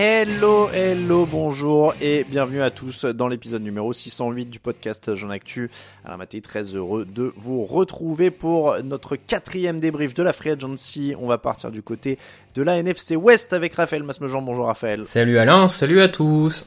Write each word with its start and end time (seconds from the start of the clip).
Hello, 0.00 0.68
hello, 0.72 1.26
bonjour 1.26 1.92
et 2.00 2.22
bienvenue 2.22 2.62
à 2.62 2.70
tous 2.70 3.04
dans 3.04 3.26
l'épisode 3.26 3.64
numéro 3.64 3.92
608 3.92 4.46
du 4.46 4.60
podcast 4.60 5.16
Jean 5.16 5.30
Actu. 5.30 5.72
Alors 6.04 6.18
Mathé, 6.18 6.40
très 6.40 6.62
heureux 6.62 7.04
de 7.04 7.32
vous 7.36 7.64
retrouver 7.64 8.30
pour 8.30 8.80
notre 8.84 9.16
quatrième 9.16 9.80
débrief 9.80 10.14
de 10.14 10.22
la 10.22 10.32
Free 10.32 10.50
Agency. 10.50 11.16
On 11.18 11.26
va 11.26 11.36
partir 11.36 11.72
du 11.72 11.82
côté 11.82 12.16
de 12.54 12.62
la 12.62 12.76
NFC 12.76 13.16
West 13.16 13.52
avec 13.52 13.74
Raphaël 13.74 14.04
Masmejean. 14.04 14.40
Bonjour 14.40 14.66
Raphaël. 14.66 15.04
Salut 15.04 15.36
Alain, 15.36 15.66
salut 15.66 16.00
à 16.00 16.08
tous. 16.08 16.64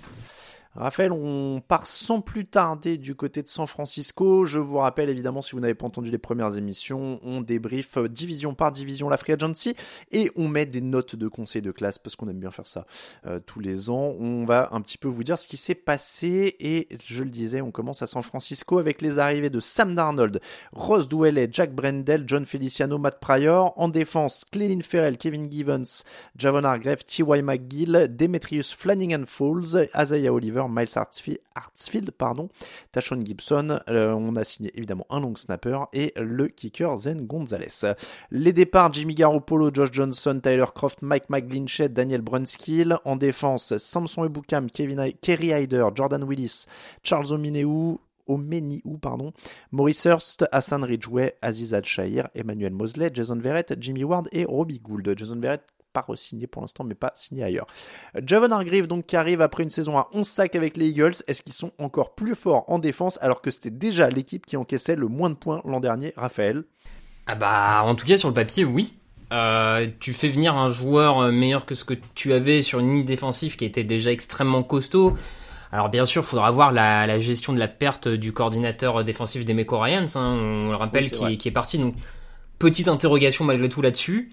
Raphaël, 0.74 1.12
on 1.12 1.62
part 1.66 1.86
sans 1.86 2.22
plus 2.22 2.46
tarder 2.46 2.98
du 2.98 3.14
côté 3.14 3.44
de 3.44 3.50
San 3.50 3.68
Francisco. 3.68 4.46
Je 4.46 4.58
vous 4.58 4.78
rappelle 4.78 5.10
évidemment, 5.10 5.42
si 5.42 5.52
vous 5.52 5.60
n'avez 5.60 5.74
pas 5.74 5.86
entendu 5.86 6.10
les 6.10 6.18
premières 6.18 6.58
émissions, 6.58 7.20
on 7.24 7.42
débrief 7.42 7.98
euh, 7.98 8.08
division 8.08 8.54
par 8.54 8.72
division 8.72 9.10
la 9.10 9.18
Free 9.18 9.34
Agency 9.34 9.76
et 10.14 10.32
on 10.38 10.48
met 10.48 10.66
des 10.66 10.80
notes 10.80 11.18
de 11.18 11.28
conseil 11.28 11.62
de 11.62 11.72
classe 11.72 11.98
parce 11.98 12.16
qu'on 12.16 12.30
aime 12.30 12.40
bien 12.40 12.52
faire 12.52 12.68
ça 12.68 12.86
euh, 13.28 13.42
tous 13.46 13.60
les 13.60 13.90
ans. 13.90 14.16
On 14.18 14.46
va 14.46 14.70
un 14.72 14.80
petit 14.80 14.98
peu 14.98 15.10
vous 15.10 15.26
dire 15.26 15.38
ce 15.38 15.46
qui 15.46 15.58
s'est 15.58 15.76
passé 15.76 16.56
et 16.62 16.88
je 17.06 17.24
le 17.24 17.30
disais, 17.30 17.60
on 17.60 17.72
commence 17.72 18.02
à 18.02 18.08
San 18.08 18.24
Francisco 18.24 18.78
avec 18.78 19.02
les 19.02 19.20
arrivées 19.20 19.50
de 19.50 19.60
Sam 19.60 19.94
Darnold, 19.94 20.40
Ross 20.72 21.10
Dwelley, 21.10 21.50
Jack 21.52 21.76
Brendel, 21.76 22.24
John 22.28 22.46
Feliciano, 22.46 22.98
Matt 22.98 23.20
Pryor. 23.20 23.74
En 23.76 23.90
défense, 23.90 24.46
Clelin 24.50 24.80
Ferrell, 24.82 25.18
Kevin 25.18 25.52
Givens, 25.52 26.04
Javon 26.38 26.64
Hargrave, 26.64 27.04
T.Y. 27.04 27.42
McGill, 27.44 28.08
Demetrius 28.10 28.74
Flanagan 28.74 29.24
Falls, 29.26 29.90
Isaiah 29.98 30.32
Oliver, 30.32 30.61
Miles 30.70 30.96
Hartsfield 30.96 32.12
pardon, 32.12 32.50
Tashon 32.92 33.22
Gibson, 33.24 33.80
euh, 33.90 34.14
on 34.14 34.36
a 34.36 34.44
signé 34.44 34.72
évidemment 34.76 35.06
un 35.10 35.20
long 35.20 35.36
snapper 35.36 35.80
et 35.94 36.14
le 36.16 36.48
kicker 36.48 36.96
Zen 36.98 37.26
Gonzalez. 37.26 37.96
Les 38.32 38.54
départs 38.54 38.94
Jimmy 38.94 39.16
Garoppolo, 39.16 39.72
Josh 39.74 39.92
Johnson, 39.92 40.40
Tyler 40.42 40.66
Croft, 40.74 41.02
Mike 41.02 41.30
McGlinchett, 41.30 41.94
Daniel 41.94 42.22
Brunskill. 42.22 42.98
En 43.06 43.16
défense, 43.16 43.78
Samson 43.78 44.26
Ebukam, 44.26 44.70
Kevin 44.70 45.12
Kerry 45.22 45.48
Hyder, 45.48 45.90
Jordan 45.96 46.24
Willis, 46.24 46.66
Charles 47.04 47.32
Omineu, 47.34 48.00
Maurice 49.72 50.06
Hurst, 50.06 50.46
Hassan 50.52 50.84
Ridgway, 50.84 51.34
Aziz 51.42 51.74
Al-Shahir, 51.74 52.30
Emmanuel 52.36 52.72
Mosley, 52.72 53.10
Jason 53.14 53.38
Verrett, 53.38 53.76
Jimmy 53.80 54.04
Ward 54.04 54.28
et 54.32 54.46
Robbie 54.46 54.80
Gould. 54.80 55.14
Jason 55.18 55.40
Verrett 55.40 55.62
pas 55.92 56.06
re-signé 56.08 56.48
pour 56.48 56.62
l'instant, 56.62 56.84
mais 56.84 56.96
pas 56.96 57.12
signé 57.16 57.44
ailleurs. 57.44 57.68
Javon 58.26 58.52
Hargreave, 58.52 58.88
donc, 58.88 59.06
qui 59.06 59.16
arrive 59.16 59.42
après 59.42 59.64
une 59.64 59.70
saison 59.70 59.98
à 59.98 60.10
11 60.14 60.28
sacs 60.28 60.56
avec 60.56 60.78
les 60.78 60.90
Eagles. 60.90 61.14
Est-ce 61.28 61.42
qu'ils 61.42 61.54
sont 61.54 61.72
encore 61.78 62.16
plus 62.16 62.36
forts 62.36 62.66
en 62.68 62.80
défense 62.80 63.18
alors 63.22 63.42
que 63.42 63.52
c'était 63.52 63.72
déjà 63.72 64.10
l'équipe 64.10 64.46
qui 64.46 64.58
encaissait 64.58 64.96
le 64.96 65.08
moins 65.08 65.30
de 65.30 65.36
points 65.36 65.62
l'an 65.66 65.80
dernier, 65.80 66.14
Raphaël? 66.16 66.64
Ah 67.28 67.36
bah, 67.36 67.84
en 67.84 67.96
tout 67.96 68.06
cas, 68.06 68.18
sur 68.18 68.30
le 68.30 68.34
papier, 68.34 68.66
oui. 68.66 68.96
Euh, 69.32 69.88
tu 70.00 70.12
fais 70.12 70.28
venir 70.28 70.56
un 70.56 70.72
joueur 70.72 71.32
meilleur 71.32 71.66
que 71.66 71.74
ce 71.74 71.86
que 71.86 71.94
tu 72.16 72.34
avais 72.34 72.62
sur 72.62 72.80
une 72.80 72.94
ligne 72.94 73.06
défensive 73.06 73.56
qui 73.56 73.64
était 73.64 73.86
déjà 73.86 74.12
extrêmement 74.12 74.62
costaud. 74.62 75.16
Alors 75.72 75.88
bien 75.88 76.06
sûr, 76.06 76.22
il 76.22 76.26
faudra 76.26 76.52
voir 76.52 76.74
la, 76.74 77.08
la, 77.08 77.18
gestion 77.18 77.54
de 77.54 77.60
la 77.60 77.70
perte 77.70 78.10
du 78.10 78.34
coordinateur 78.34 79.06
défensif 79.06 79.46
des 79.46 79.54
Meco 79.54 79.80
Ryans, 79.80 80.06
hein, 80.16 80.38
on 80.38 80.70
le 80.70 80.76
rappelle, 80.76 81.06
oui, 81.06 81.10
qui, 81.12 81.38
qui, 81.38 81.48
est 81.48 81.54
parti. 81.54 81.78
Donc 81.78 81.96
petite 82.60 82.88
interrogation 82.88 83.46
malgré 83.46 83.70
tout 83.70 83.82
là-dessus. 83.82 84.32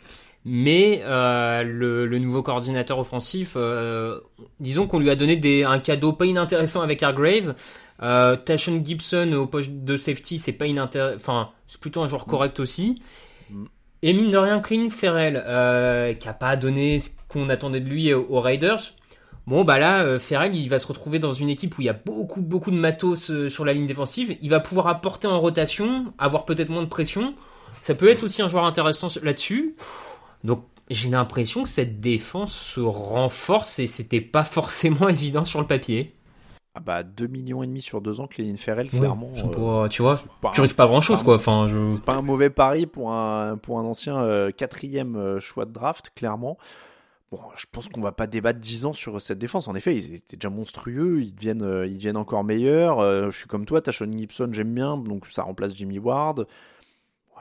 Mais 0.51 1.03
euh, 1.05 1.63
le, 1.63 2.07
le, 2.07 2.19
nouveau 2.19 2.43
coordinateur 2.43 2.99
offensif, 2.99 3.53
euh, 3.57 4.19
disons 4.61 4.87
qu'on 4.87 4.99
lui 4.99 5.11
a 5.11 5.15
donné 5.15 5.37
des, 5.37 5.63
un 5.63 5.79
cadeau 5.79 6.15
pas 6.15 6.25
inintéressant 6.25 6.81
avec 6.81 7.03
Hargrave. 7.03 7.55
Euh, 8.01 8.35
Tashon 8.35 8.81
Gibson 8.83 9.31
au 9.35 9.47
poste 9.47 9.71
de 9.71 9.99
safety, 9.99 10.39
c'est 10.39 10.53
pas 10.53 10.65
inintéressant. 10.65 11.17
Enfin, 11.17 11.51
c'est 11.67 11.79
plutôt 11.79 12.01
un 12.01 12.09
joueur 12.09 12.25
correct 12.25 12.61
aussi. 12.61 13.03
Et 14.01 14.15
mine 14.15 14.31
de 14.31 14.39
rien, 14.39 14.61
Clint 14.61 14.89
Ferrell, 14.89 15.43
euh, 15.45 16.15
qui 16.15 16.27
a 16.31 16.33
pas 16.33 16.57
donné 16.57 16.99
ce 17.01 17.11
qu'on 17.29 17.51
attendait 17.51 17.81
de 17.81 17.91
lui 17.91 18.15
aux 18.15 18.41
Raiders. 18.41 18.95
Bon, 19.47 19.65
bah 19.65 19.79
là, 19.79 20.19
Ferrell, 20.19 20.57
il 20.57 20.69
va 20.71 20.79
se 20.79 20.87
retrouver 20.87 21.19
dans 21.19 21.35
une 21.35 21.51
équipe 21.51 21.77
où 21.77 21.83
il 21.83 21.87
y 21.87 21.91
a 21.91 21.95
beaucoup, 21.95 22.41
beaucoup 22.41 22.71
de 22.71 22.77
matos 22.77 23.49
sur 23.49 23.67
la 23.67 23.75
ligne 23.75 23.87
défensive. 23.87 24.35
Il 24.41 24.49
va 24.49 24.61
pouvoir 24.61 24.87
apporter 24.87 25.29
en 25.29 25.39
rotation, 25.39 26.15
avoir 26.17 26.47
peut-être 26.47 26.71
moins 26.71 26.83
de 26.83 26.89
pression. 26.89 27.35
Ça 27.83 27.95
peut 27.95 28.09
être 28.09 28.23
aussi 28.25 28.41
un 28.41 28.49
joueur 28.49 28.65
intéressant 28.65 29.09
là-dessus. 29.23 29.75
Donc 30.45 30.65
j'ai 30.91 31.11
l'impression 31.11 31.63
que 31.63 31.69
cette 31.69 31.99
défense 31.99 32.55
se 32.55 32.81
renforce 32.81 33.79
et 33.79 33.87
c'était 33.87 34.21
pas 34.21 34.45
forcément 34.45 35.09
évident 35.09 35.45
sur 35.45 35.61
le 35.61 35.67
papier. 35.67 36.15
Ah 36.75 36.81
bah 36.81 37.03
2 37.03 37.27
millions 37.27 37.65
et 37.65 37.67
demi 37.67 37.81
sur 37.81 38.01
2 38.01 38.21
ans, 38.21 38.29
Cléline 38.29 38.57
Ferrell, 38.57 38.89
clairement. 38.89 39.33
Euh, 39.35 39.89
tu 39.89 40.03
vois, 40.03 40.23
tu 40.53 40.61
risques 40.61 40.77
pas 40.77 40.87
grand 40.87 41.01
chose 41.01 41.25
quoi. 41.25 41.35
Enfin, 41.35 41.67
je... 41.67 41.91
C'est 41.91 42.05
pas 42.05 42.15
un 42.15 42.23
mauvais 42.23 42.51
pari 42.51 42.87
pour 42.87 43.13
un, 43.13 43.57
pour 43.57 43.81
un 43.81 43.85
ancien 43.85 44.17
euh, 44.19 44.53
quatrième 44.53 45.17
euh, 45.17 45.41
choix 45.41 45.65
de 45.65 45.73
draft, 45.73 46.13
clairement. 46.15 46.57
Bon, 47.33 47.41
je 47.57 47.67
pense 47.73 47.89
qu'on 47.89 48.01
va 48.01 48.13
pas 48.13 48.29
débattre 48.29 48.61
10 48.61 48.85
ans 48.85 48.93
sur 48.93 49.21
cette 49.21 49.39
défense. 49.39 49.67
En 49.67 49.75
effet, 49.75 49.95
ils 49.97 50.15
étaient 50.15 50.37
déjà 50.37 50.51
monstrueux, 50.51 51.21
ils 51.21 51.35
deviennent, 51.35 51.63
euh, 51.63 51.87
ils 51.87 51.97
deviennent 51.97 52.17
encore 52.17 52.45
meilleurs. 52.45 53.01
je 53.29 53.37
suis 53.37 53.49
comme 53.49 53.67
toi, 53.67 53.83
Tashon 53.83 54.11
Gibson, 54.17 54.49
j'aime 54.53 54.73
bien, 54.73 54.97
donc 54.97 55.27
ça 55.27 55.43
remplace 55.43 55.75
Jimmy 55.75 55.99
Ward. 55.99 56.47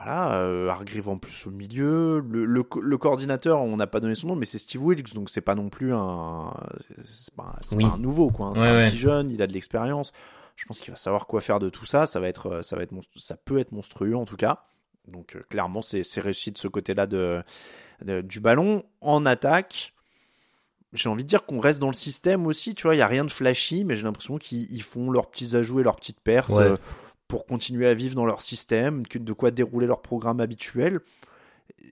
Voilà, 0.00 0.42
euh, 0.42 0.68
Hargreave 0.68 1.08
en 1.08 1.18
plus 1.18 1.46
au 1.46 1.50
milieu. 1.50 2.20
Le, 2.20 2.44
le, 2.44 2.64
le 2.80 2.98
coordinateur, 2.98 3.60
on 3.60 3.76
n'a 3.76 3.88
pas 3.88 3.98
donné 3.98 4.14
son 4.14 4.28
nom, 4.28 4.36
mais 4.36 4.46
c'est 4.46 4.58
Steve 4.58 4.84
Wilkes, 4.84 5.12
donc 5.12 5.28
c'est 5.28 5.40
pas 5.40 5.56
non 5.56 5.70
plus 5.70 5.92
un, 5.92 6.54
c'est 7.02 7.34
pas, 7.34 7.56
oui. 7.72 7.84
pas, 7.84 7.94
un 7.94 7.98
nouveau, 7.98 8.30
quoi. 8.30 8.46
Hein. 8.46 8.52
C'est 8.54 8.60
ouais, 8.60 8.68
un 8.68 8.76
ouais. 8.76 8.88
petit 8.88 8.96
jeune, 8.96 9.30
il 9.30 9.42
a 9.42 9.48
de 9.48 9.52
l'expérience. 9.52 10.12
Je 10.54 10.64
pense 10.66 10.78
qu'il 10.78 10.90
va 10.92 10.96
savoir 10.96 11.26
quoi 11.26 11.40
faire 11.40 11.58
de 11.58 11.68
tout 11.68 11.86
ça. 11.86 12.06
Ça 12.06 12.20
va 12.20 12.28
être, 12.28 12.62
ça 12.62 12.76
va 12.76 12.82
être, 12.82 12.92
ça 13.16 13.36
peut 13.36 13.58
être 13.58 13.72
monstrueux 13.72 14.16
en 14.16 14.24
tout 14.24 14.36
cas. 14.36 14.64
Donc 15.08 15.34
euh, 15.34 15.42
clairement, 15.48 15.82
c'est, 15.82 16.04
c'est 16.04 16.20
réussi 16.20 16.52
de 16.52 16.58
ce 16.58 16.68
côté-là 16.68 17.06
de, 17.06 17.42
de, 18.04 18.20
du 18.20 18.40
ballon 18.40 18.84
en 19.00 19.26
attaque. 19.26 19.94
J'ai 20.92 21.08
envie 21.08 21.24
de 21.24 21.28
dire 21.28 21.44
qu'on 21.44 21.60
reste 21.60 21.80
dans 21.80 21.88
le 21.88 21.94
système 21.94 22.46
aussi, 22.46 22.74
tu 22.74 22.84
vois. 22.84 22.94
Il 22.94 22.98
y 22.98 23.02
a 23.02 23.06
rien 23.06 23.24
de 23.24 23.30
flashy, 23.30 23.84
mais 23.84 23.94
j'ai 23.96 24.04
l'impression 24.04 24.38
qu'ils 24.38 24.82
font 24.82 25.10
leurs 25.10 25.30
petits 25.30 25.54
ajouts 25.54 25.80
et 25.80 25.82
leurs 25.82 25.96
petites 25.96 26.20
pertes. 26.20 26.50
Ouais. 26.50 26.62
Euh, 26.62 26.76
pour 27.28 27.46
continuer 27.46 27.86
à 27.86 27.94
vivre 27.94 28.14
dans 28.14 28.24
leur 28.24 28.42
système, 28.42 29.02
de 29.04 29.32
quoi 29.32 29.50
dérouler 29.50 29.86
leur 29.86 30.00
programme 30.00 30.40
habituel. 30.40 31.00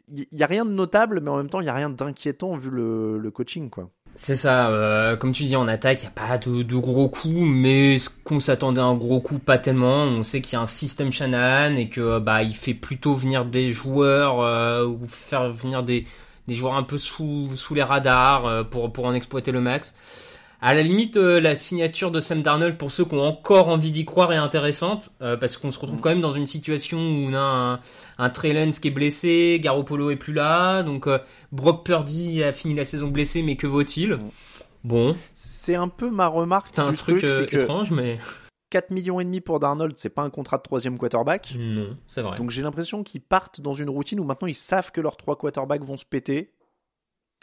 il 0.09 0.27
y, 0.33 0.43
a 0.43 0.47
rien 0.47 0.65
de 0.65 0.71
notable, 0.71 1.21
mais 1.23 1.31
en 1.31 1.37
même 1.37 1.51
temps, 1.51 1.61
il 1.61 1.67
y 1.67 1.71
a 1.71 1.75
rien 1.75 1.91
d'inquiétant 1.91 2.57
vu 2.57 2.71
le, 2.71 3.31
coaching, 3.31 3.69
quoi. 3.71 3.91
C'est 4.19 4.37
ça, 4.37 4.71
euh, 4.71 5.15
comme 5.17 5.33
tu 5.33 5.45
dis 5.45 5.57
en 5.57 5.69
attaque, 5.69 5.99
il 5.99 6.07
n'y 6.07 6.09
a 6.09 6.11
pas 6.11 6.39
de, 6.39 6.77
gros 6.77 7.11
coups, 7.11 7.35
mais 7.35 7.99
ce 7.99 8.09
qu'on 8.25 8.41
s'attendait 8.41 8.81
à 8.81 8.85
un 8.85 8.95
gros 8.95 9.21
coup, 9.21 9.39
pas 9.39 9.59
tellement. 9.59 10.05
On 10.05 10.25
sait 10.25 10.41
qu'il 10.41 10.55
y 10.55 10.57
a 10.57 10.63
un 10.63 10.67
système 10.67 11.13
Shanahan 11.13 11.77
et 11.77 11.91
que 11.91 12.19
bah 12.19 12.43
il 12.43 12.57
fait 12.57 12.73
plutôt 12.73 13.15
venir 13.15 13.45
des 13.45 13.73
joueurs 13.73 14.41
euh, 14.41 14.87
ou 14.87 15.07
faire 15.07 15.53
venir 15.53 15.83
des, 15.83 16.07
des 16.49 16.55
joueurs 16.55 16.77
un 16.77 16.83
peu 16.83 16.97
sous, 16.97 17.51
sous 17.57 17.75
les 17.75 17.83
radars 17.83 18.47
euh, 18.47 18.65
pour, 18.65 18.91
pour 18.91 19.05
en 19.05 19.13
exploiter 19.13 19.53
le 19.53 19.61
max. 19.61 19.95
À 20.67 20.75
la 20.75 20.83
limite, 20.83 21.17
euh, 21.17 21.39
la 21.41 21.55
signature 21.55 22.11
de 22.11 22.19
Sam 22.19 22.43
Darnold, 22.43 22.77
pour 22.77 22.91
ceux 22.91 23.05
qui 23.05 23.15
ont 23.15 23.23
encore 23.23 23.69
envie 23.69 23.93
d'y 23.93 24.05
croire, 24.05 24.33
est 24.33 24.37
intéressante, 24.37 25.11
euh, 25.23 25.37
parce 25.37 25.59
qu'on 25.59 25.71
se 25.71 25.79
retrouve 25.79 26.01
quand 26.01 26.09
même 26.09 26.21
dans 26.21 26.33
une 26.33 26.49
situation 26.49 26.99
où 26.99 27.29
on 27.31 27.35
a 27.35 27.39
un, 27.39 27.81
un 28.19 28.31
Trey 28.31 28.53
Lance 28.53 28.81
qui 28.81 28.89
est 28.89 28.91
blessé, 28.91 29.61
Garoppolo 29.63 30.11
est 30.11 30.17
plus 30.17 30.33
là, 30.33 30.83
donc 30.83 31.07
euh, 31.07 31.21
Brock 31.53 31.87
Purdy 31.87 32.43
a 32.43 32.53
fini 32.53 32.75
la 32.75 32.85
saison 32.85 33.07
blessé, 33.07 33.43
mais 33.43 33.55
que 33.55 33.69
vaut-il? 33.69 34.19
Bon. 34.83 35.15
C'est 35.35 35.77
un 35.77 35.87
peu 35.87 36.11
ma 36.11 36.27
remarque 36.27 36.73
C'est 36.75 36.81
un 36.81 36.91
du 36.91 36.97
truc, 36.97 37.19
truc, 37.19 37.31
c'est 37.31 37.47
que 37.47 37.59
étrange, 37.59 37.93
mais 37.93 38.19
4 38.71 38.91
millions 38.91 39.21
et 39.21 39.25
demi 39.25 39.41
pour 39.41 39.61
Darnold, 39.61 39.93
c'est 39.97 40.11
pas 40.11 40.23
un 40.23 40.31
contrat 40.31 40.57
de 40.57 40.63
troisième 40.63 40.99
quarterback. 40.99 41.55
non, 41.57 41.97
c'est 42.09 42.23
vrai. 42.23 42.39
Donc 42.39 42.51
j'ai 42.51 42.63
l'impression 42.63 43.05
qu'ils 43.05 43.21
partent 43.21 43.61
dans 43.61 43.75
une 43.75 43.89
routine 43.89 44.19
où 44.19 44.25
maintenant 44.25 44.49
ils 44.49 44.55
savent 44.55 44.91
que 44.91 45.01
leurs 45.01 45.17
trois 45.17 45.37
quarterbacks 45.37 45.85
vont 45.85 45.97
se 45.97 46.05
péter. 46.05 46.51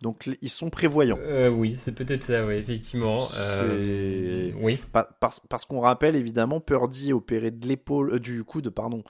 Donc 0.02 0.30
ils 0.42 0.50
sont 0.50 0.70
prévoyants. 0.70 1.18
Euh, 1.22 1.50
oui, 1.50 1.76
c'est 1.78 1.94
peut-être 1.94 2.24
ça, 2.24 2.46
oui, 2.46 2.56
effectivement. 2.56 3.18
Euh, 3.38 4.52
oui. 4.60 4.78
Pa- 4.92 5.08
Parce, 5.20 5.40
parce 5.48 5.64
qu'on 5.66 5.80
rappelle 5.80 6.16
évidemment 6.16 6.60
Purdy 6.60 7.14
opéré 7.14 7.52
de 7.52 7.66
l'épaule, 7.68 8.14
euh, 8.16 8.20
du 8.20 8.44
coude, 8.44 8.70
pardon, 8.70 9.04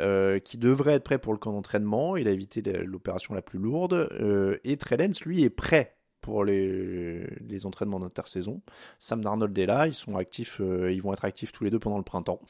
euh, 0.00 0.38
qui 0.40 0.58
devrait 0.58 0.94
être 0.94 1.04
prêt 1.04 1.18
pour 1.18 1.32
le 1.32 1.38
camp 1.38 1.52
d'entraînement. 1.52 2.16
Il 2.16 2.26
a 2.26 2.32
évité 2.32 2.62
l'opération 2.62 3.34
la 3.34 3.42
plus 3.42 3.58
lourde. 3.58 4.08
euh, 4.20 4.56
et 4.64 4.76
Trey 4.76 4.96
Lance, 4.96 5.20
lui, 5.24 5.42
est 5.44 5.50
prêt 5.50 5.96
pour 6.20 6.44
les, 6.44 7.26
les 7.48 7.64
entraînements 7.66 8.00
d'intersaison. 8.00 8.60
Sam 8.98 9.22
Darnold 9.22 9.56
est 9.56 9.66
là, 9.66 9.86
ils 9.86 9.94
sont 9.94 10.16
actifs, 10.16 10.60
euh, 10.60 10.92
ils 10.92 11.00
vont 11.00 11.12
être 11.12 11.24
actifs 11.24 11.52
tous 11.52 11.64
les 11.64 11.70
deux 11.70 11.78
pendant 11.78 11.96
le 11.98 12.02
printemps. 12.04 12.40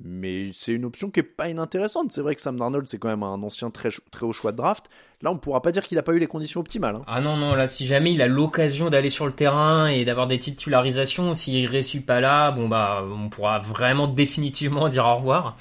Mais 0.00 0.50
c'est 0.52 0.72
une 0.72 0.84
option 0.84 1.10
qui 1.10 1.20
est 1.20 1.22
pas 1.22 1.48
inintéressante. 1.48 2.10
C'est 2.10 2.20
vrai 2.20 2.34
que 2.34 2.40
Sam 2.40 2.58
Darnold, 2.58 2.86
c'est 2.88 2.98
quand 2.98 3.08
même 3.08 3.22
un 3.22 3.40
ancien 3.42 3.70
très, 3.70 3.90
très 4.10 4.26
haut 4.26 4.32
choix 4.32 4.50
de 4.52 4.56
draft. 4.56 4.86
Là, 5.22 5.30
on 5.30 5.38
pourra 5.38 5.62
pas 5.62 5.70
dire 5.72 5.84
qu'il 5.84 5.96
a 5.98 6.02
pas 6.02 6.12
eu 6.14 6.18
les 6.18 6.26
conditions 6.26 6.60
optimales. 6.60 6.96
hein. 6.96 7.04
Ah 7.06 7.20
non, 7.20 7.36
non, 7.36 7.54
là, 7.54 7.66
si 7.68 7.86
jamais 7.86 8.12
il 8.12 8.20
a 8.20 8.26
l'occasion 8.26 8.90
d'aller 8.90 9.08
sur 9.10 9.24
le 9.26 9.32
terrain 9.32 9.86
et 9.86 10.04
d'avoir 10.04 10.26
des 10.26 10.38
titularisations, 10.40 11.34
s'il 11.36 11.66
réussit 11.66 12.04
pas 12.04 12.20
là, 12.20 12.50
bon 12.50 12.68
bah, 12.68 13.04
on 13.08 13.28
pourra 13.28 13.60
vraiment 13.60 14.08
définitivement 14.08 14.88
dire 14.88 15.06
au 15.06 15.16
revoir. 15.16 15.56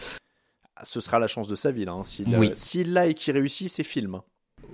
Ah, 0.75 0.83
Ce 0.83 0.99
sera 0.99 1.19
la 1.19 1.27
chance 1.27 1.47
de 1.47 1.55
sa 1.55 1.71
vie, 1.71 1.85
là. 1.85 1.93
hein. 1.93 2.03
S'il 2.03 2.35
Oui. 2.35 2.49
euh, 2.49 2.55
s'il 2.55 2.91
l'a 2.91 3.05
et 3.05 3.13
qu'il 3.13 3.33
réussit, 3.33 3.69
c'est 3.69 3.83
film. 3.83 4.19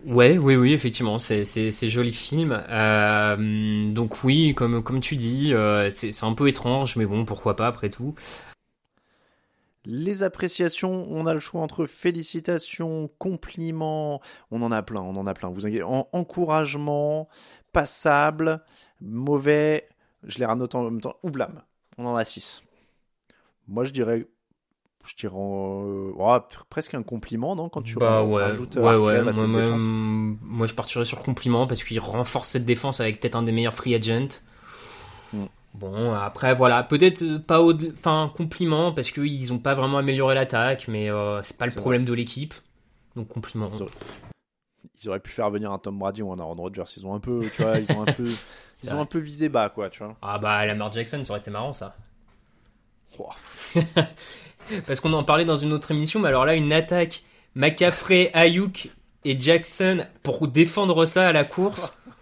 Ouais, 0.05 0.37
oui, 0.37 0.55
oui, 0.55 0.71
effectivement, 0.71 1.19
c'est 1.19 1.43
c'est 1.43 1.71
c'est 1.71 1.89
joli 1.89 2.13
film. 2.13 2.63
Euh, 2.69 3.91
donc 3.91 4.23
oui, 4.23 4.55
comme 4.55 4.81
comme 4.81 5.01
tu 5.01 5.17
dis, 5.17 5.53
euh, 5.53 5.89
c'est 5.89 6.23
un 6.23 6.33
peu 6.33 6.47
étrange, 6.47 6.95
mais 6.95 7.05
bon, 7.05 7.25
pourquoi 7.25 7.57
pas 7.57 7.67
après 7.67 7.89
tout. 7.89 8.15
Les 9.85 10.23
appréciations, 10.23 11.07
on 11.09 11.25
a 11.25 11.33
le 11.33 11.39
choix 11.39 11.61
entre 11.61 11.85
félicitations, 11.85 13.09
compliments, 13.17 14.21
on 14.51 14.61
en 14.61 14.71
a 14.71 14.83
plein, 14.83 15.01
on 15.01 15.15
en 15.15 15.25
a 15.25 15.33
plein. 15.33 15.49
Vous 15.49 15.65
inquiétez, 15.65 15.83
en, 15.83 16.07
encouragement, 16.11 17.29
passable, 17.71 18.61
mauvais, 19.01 19.87
je 20.23 20.37
les 20.37 20.45
ranote 20.45 20.75
en 20.75 20.83
même 20.83 21.01
temps, 21.01 21.15
ou 21.23 21.31
blâme. 21.31 21.61
On 21.97 22.05
en 22.05 22.15
a 22.15 22.25
six. 22.25 22.61
Moi, 23.67 23.83
je 23.85 23.91
dirais, 23.91 24.27
je 25.05 25.15
dirais 25.15 25.35
euh, 25.35 26.11
oh, 26.17 26.37
presque 26.69 26.93
un 26.93 27.03
compliment, 27.03 27.55
non 27.55 27.69
Quand 27.69 27.81
tu 27.81 27.95
Bah 27.95 28.23
ouais, 28.23 28.43
rajoutes 28.43 28.75
ouais, 28.75 28.83
Hartwell 28.85 29.01
ouais. 29.01 29.19
à 29.19 29.23
Moi, 29.23 29.33
cette 29.33 29.47
moi, 29.47 29.61
défense. 29.61 29.83
moi, 29.87 30.67
je 30.67 30.73
partirais 30.73 31.05
sur 31.05 31.19
compliment 31.19 31.67
parce 31.67 31.83
qu'il 31.83 31.99
renforce 31.99 32.49
cette 32.49 32.65
défense 32.65 32.99
avec 32.99 33.19
peut-être 33.21 33.35
un 33.35 33.43
des 33.43 33.51
meilleurs 33.51 33.73
free 33.73 33.95
agents. 33.95 34.39
Mm. 35.33 35.45
Bon, 35.73 36.13
après 36.13 36.55
voilà, 36.55 36.83
peut-être 36.83 37.21
euh, 37.21 37.39
pas 37.39 37.61
au, 37.61 37.73
enfin 37.93 38.31
compliment 38.35 38.91
parce 38.91 39.11
qu'ils 39.11 39.53
ont 39.53 39.59
pas 39.59 39.75
vraiment 39.75 39.99
amélioré 39.99 40.35
l'attaque, 40.35 40.87
mais 40.87 41.09
euh, 41.09 41.41
c'est 41.43 41.57
pas 41.57 41.67
le 41.67 41.71
problème 41.71 42.05
de 42.05 42.13
l'équipe. 42.13 42.53
Donc 43.15 43.27
compliment. 43.27 43.71
Ils 45.01 45.09
auraient 45.09 45.19
pu 45.19 45.31
faire 45.31 45.49
venir 45.51 45.71
un 45.71 45.77
Tom 45.77 45.97
Brady 45.97 46.21
ou 46.21 46.31
un 46.33 46.39
Aaron 46.39 46.55
Rodgers. 46.55 46.83
Ils 46.97 47.05
ont 47.05 47.13
un 47.13 47.19
peu, 47.19 47.41
tu 47.55 47.61
vois, 47.61 47.77
ils 47.77 47.91
ont 47.91 48.01
un 48.01 48.11
peu, 48.11 48.25
ils 48.83 48.93
ont 48.93 48.99
un 48.99 49.05
peu 49.05 49.19
visé 49.19 49.47
bas, 49.47 49.69
quoi, 49.69 49.89
tu 49.89 50.03
vois. 50.03 50.17
Ah 50.21 50.39
bah 50.39 50.65
Lamar 50.65 50.91
Jackson, 50.91 51.23
ça 51.23 51.31
aurait 51.31 51.39
été 51.39 51.51
marrant 51.51 51.73
ça. 51.73 51.95
Oh, 53.17 53.29
Parce 54.87 54.99
qu'on 54.99 55.13
en 55.13 55.23
parlait 55.23 55.45
dans 55.45 55.57
une 55.57 55.73
autre 55.73 55.91
émission, 55.91 56.19
mais 56.19 56.27
alors 56.27 56.45
là, 56.45 56.55
une 56.55 56.73
attaque 56.73 57.23
McCaffrey, 57.55 58.31
Ayuk 58.33 58.89
et 59.25 59.39
Jackson 59.39 60.05
pour 60.23 60.47
défendre 60.47 61.05
ça 61.05 61.27
à 61.27 61.31
la 61.31 61.43
course. 61.43 61.95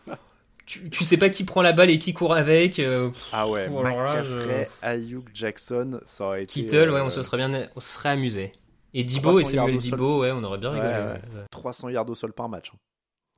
Tu, 0.67 0.89
tu 0.89 1.03
sais 1.05 1.17
pas 1.17 1.29
qui 1.29 1.43
prend 1.45 1.61
la 1.61 1.71
balle 1.73 1.89
et 1.89 1.97
qui 1.97 2.13
court 2.13 2.35
avec. 2.35 2.77
euh, 2.79 3.07
pff, 3.07 3.29
Ah 3.31 3.47
ouais, 3.47 3.67
Oh 3.71 3.81
McCaffrey, 3.81 4.69
Ayuk, 4.81 5.25
Jackson, 5.33 5.99
ça 6.05 6.25
aurait 6.25 6.43
été. 6.43 6.51
Kittle, 6.53 6.91
ouais, 6.91 6.99
euh, 6.99 7.05
on 7.05 7.09
se 7.09 7.23
serait 7.23 7.37
bien, 7.37 7.69
on 7.75 7.79
se 7.79 7.93
serait 7.93 8.09
amusé. 8.09 8.51
Et 8.93 9.03
Dibo 9.03 9.31
300 9.31 9.39
et 9.39 9.55
Samuel 9.55 9.75
sol. 9.75 9.81
Dibo, 9.91 10.21
ouais, 10.21 10.31
on 10.31 10.43
aurait 10.43 10.57
bien 10.57 10.71
rigolé. 10.71 10.89
ouais. 10.91 10.99
ouais. 11.39 11.45
300 11.51 11.89
yards 11.89 12.09
au 12.09 12.15
sol 12.15 12.33
par 12.33 12.49
match. 12.49 12.71
hein. 12.73 12.77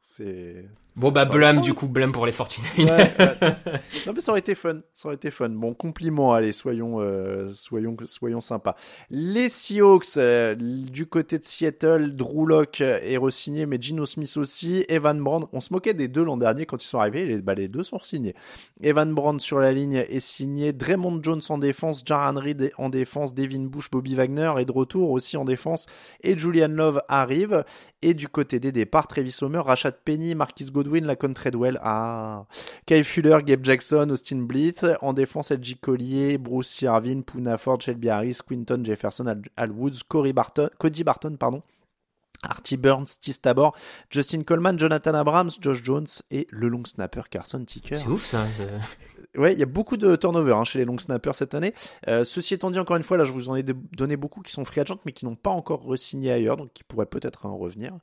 C'est. 0.02 0.66
Bon 1.00 1.12
bah 1.12 1.24
blâme 1.24 1.62
du 1.62 1.74
coup, 1.74 1.88
blâme 1.88 2.12
pour 2.12 2.25
les 2.25 2.34
49 2.34 2.78
Ouais, 2.78 2.86
ouais. 2.86 3.63
non 4.06 4.13
mais 4.13 4.19
ça 4.19 4.31
aurait 4.31 4.42
été 4.42 4.54
fun, 4.54 4.80
ça 4.94 5.07
aurait 5.07 5.16
été 5.16 5.31
fun. 5.31 5.48
Bon 5.48 5.74
compliment, 5.74 6.34
allez 6.34 6.51
soyons 6.51 7.00
euh, 7.00 7.48
soyons 7.54 7.96
soyons 8.06 8.42
sympas. 8.42 8.75
Les 9.10 9.48
Seahawks 9.48 10.18
euh, 10.18 10.56
du 10.56 11.06
côté 11.06 11.40
de 11.40 11.46
Seattle, 11.46 12.16
Drew 12.16 12.46
Lock 12.46 12.81
est 12.81 13.16
re-signé, 13.18 13.66
mais 13.66 13.78
Gino 13.80 14.06
Smith 14.06 14.36
aussi, 14.36 14.84
Evan 14.90 15.22
Brand. 15.24 15.46
On 15.54 15.62
se 15.62 15.72
moquait 15.72 15.94
des 15.94 16.10
deux 16.10 16.24
l'an 16.24 16.36
dernier 16.36 16.66
quand 16.66 16.84
ils 16.84 16.88
sont 16.88 17.00
arrivés, 17.00 17.25
les, 17.25 17.42
bah, 17.42 17.56
les 17.56 17.69
deux 17.69 17.84
sont 17.84 18.00
signés. 18.00 18.36
Evan 18.81 19.13
Brand 19.13 19.40
sur 19.40 19.60
la 19.60 19.72
ligne 19.72 20.06
est 20.10 20.19
signé, 20.19 20.74
Draymond 20.74 21.22
Jones 21.24 21.42
en 21.48 21.60
défense, 21.60 22.04
Jaran 22.06 22.36
Reed 22.36 22.74
en 22.78 22.90
défense, 22.90 23.34
Devin 23.34 23.63
Bush, 23.63 23.90
Bobby 23.90 24.16
Wagner 24.16 24.52
est 24.57 24.66
de 24.66 24.72
retour 24.74 25.12
aussi 25.12 25.38
en 25.38 25.45
défense 25.45 25.86
et 26.24 26.38
Julian 26.38 26.68
Love 26.68 27.02
arrive. 27.07 27.63
Et 28.02 28.13
du 28.13 28.28
côté 28.28 28.60
des 28.60 28.72
départs, 28.72 29.07
Travis 29.07 29.36
Homer, 29.42 29.60
Rashad 29.60 29.95
Penny, 30.04 30.34
Marquis 30.36 30.66
Godwin, 30.72 30.89
Lacon 30.90 31.34
Treadwell, 31.34 31.80
ah, 31.82 32.46
Kyle 32.86 33.04
Fuller, 33.04 33.40
Gabe 33.44 33.64
Jackson, 33.64 34.10
Austin 34.10 34.42
Blythe, 34.42 34.86
en 35.02 35.14
défense 35.14 35.52
LG 35.52 35.80
Collier, 35.80 36.38
Bruce 36.38 36.82
Yarvin, 36.82 37.22
Poona 37.22 37.58
Ford, 37.58 37.80
Shelby 37.82 38.10
Harris, 38.10 38.40
Quinton 38.46 38.84
Jefferson, 38.84 39.28
Al, 39.28 39.42
Al 39.56 39.72
Woods, 39.72 40.00
Corey 40.08 40.34
Barton, 40.34 40.70
Cody 40.78 41.04
Barton, 41.04 41.36
pardon. 41.38 41.62
Artie 42.42 42.78
Burns, 42.78 43.06
Steve 43.08 43.40
Tabor, 43.42 43.76
Justin 44.10 44.44
Coleman, 44.44 44.78
Jonathan 44.78 45.14
Abrams, 45.14 45.52
Josh 45.60 45.84
Jones 45.84 46.08
et 46.32 46.48
le 46.50 46.70
long 46.70 46.86
snapper 46.86 47.24
Carson 47.30 47.64
Ticker. 47.66 47.98
C'est 47.98 48.08
ouf 48.08 48.26
ça. 48.26 48.46
Ouais, 49.38 49.54
il 49.54 49.59
y 49.59 49.64
a 49.64 49.68
beaucoup 49.68 49.95
de 49.95 50.16
turnover 50.16 50.54
hein, 50.54 50.64
chez 50.64 50.80
les 50.80 50.86
long 50.86 50.98
snappers 50.98 51.36
cette 51.36 51.54
année. 51.54 51.74
Euh, 52.07 52.24
ceci 52.24 52.56
étant 52.56 52.71
dit, 52.71 52.80
encore 52.80 52.98
une 52.98 53.04
fois, 53.04 53.16
là, 53.16 53.26
je 53.26 53.31
vous 53.31 53.48
en 53.50 53.56
ai 53.56 53.64
donné 53.64 54.18
beaucoup 54.18 54.42
qui 54.42 54.52
sont 54.52 54.66
free 54.66 54.81
agents, 54.81 55.00
mais 55.06 55.12
qui 55.12 55.26
n'ont 55.26 55.36
pas 55.36 55.52
encore 55.52 55.83
re-signé 55.83 56.31
ailleurs, 56.31 56.57
donc 56.57 56.74
qui 56.74 56.83
pourraient 56.83 57.06
peut-être 57.06 57.45
en 57.45 57.56
revenir. 57.56 57.95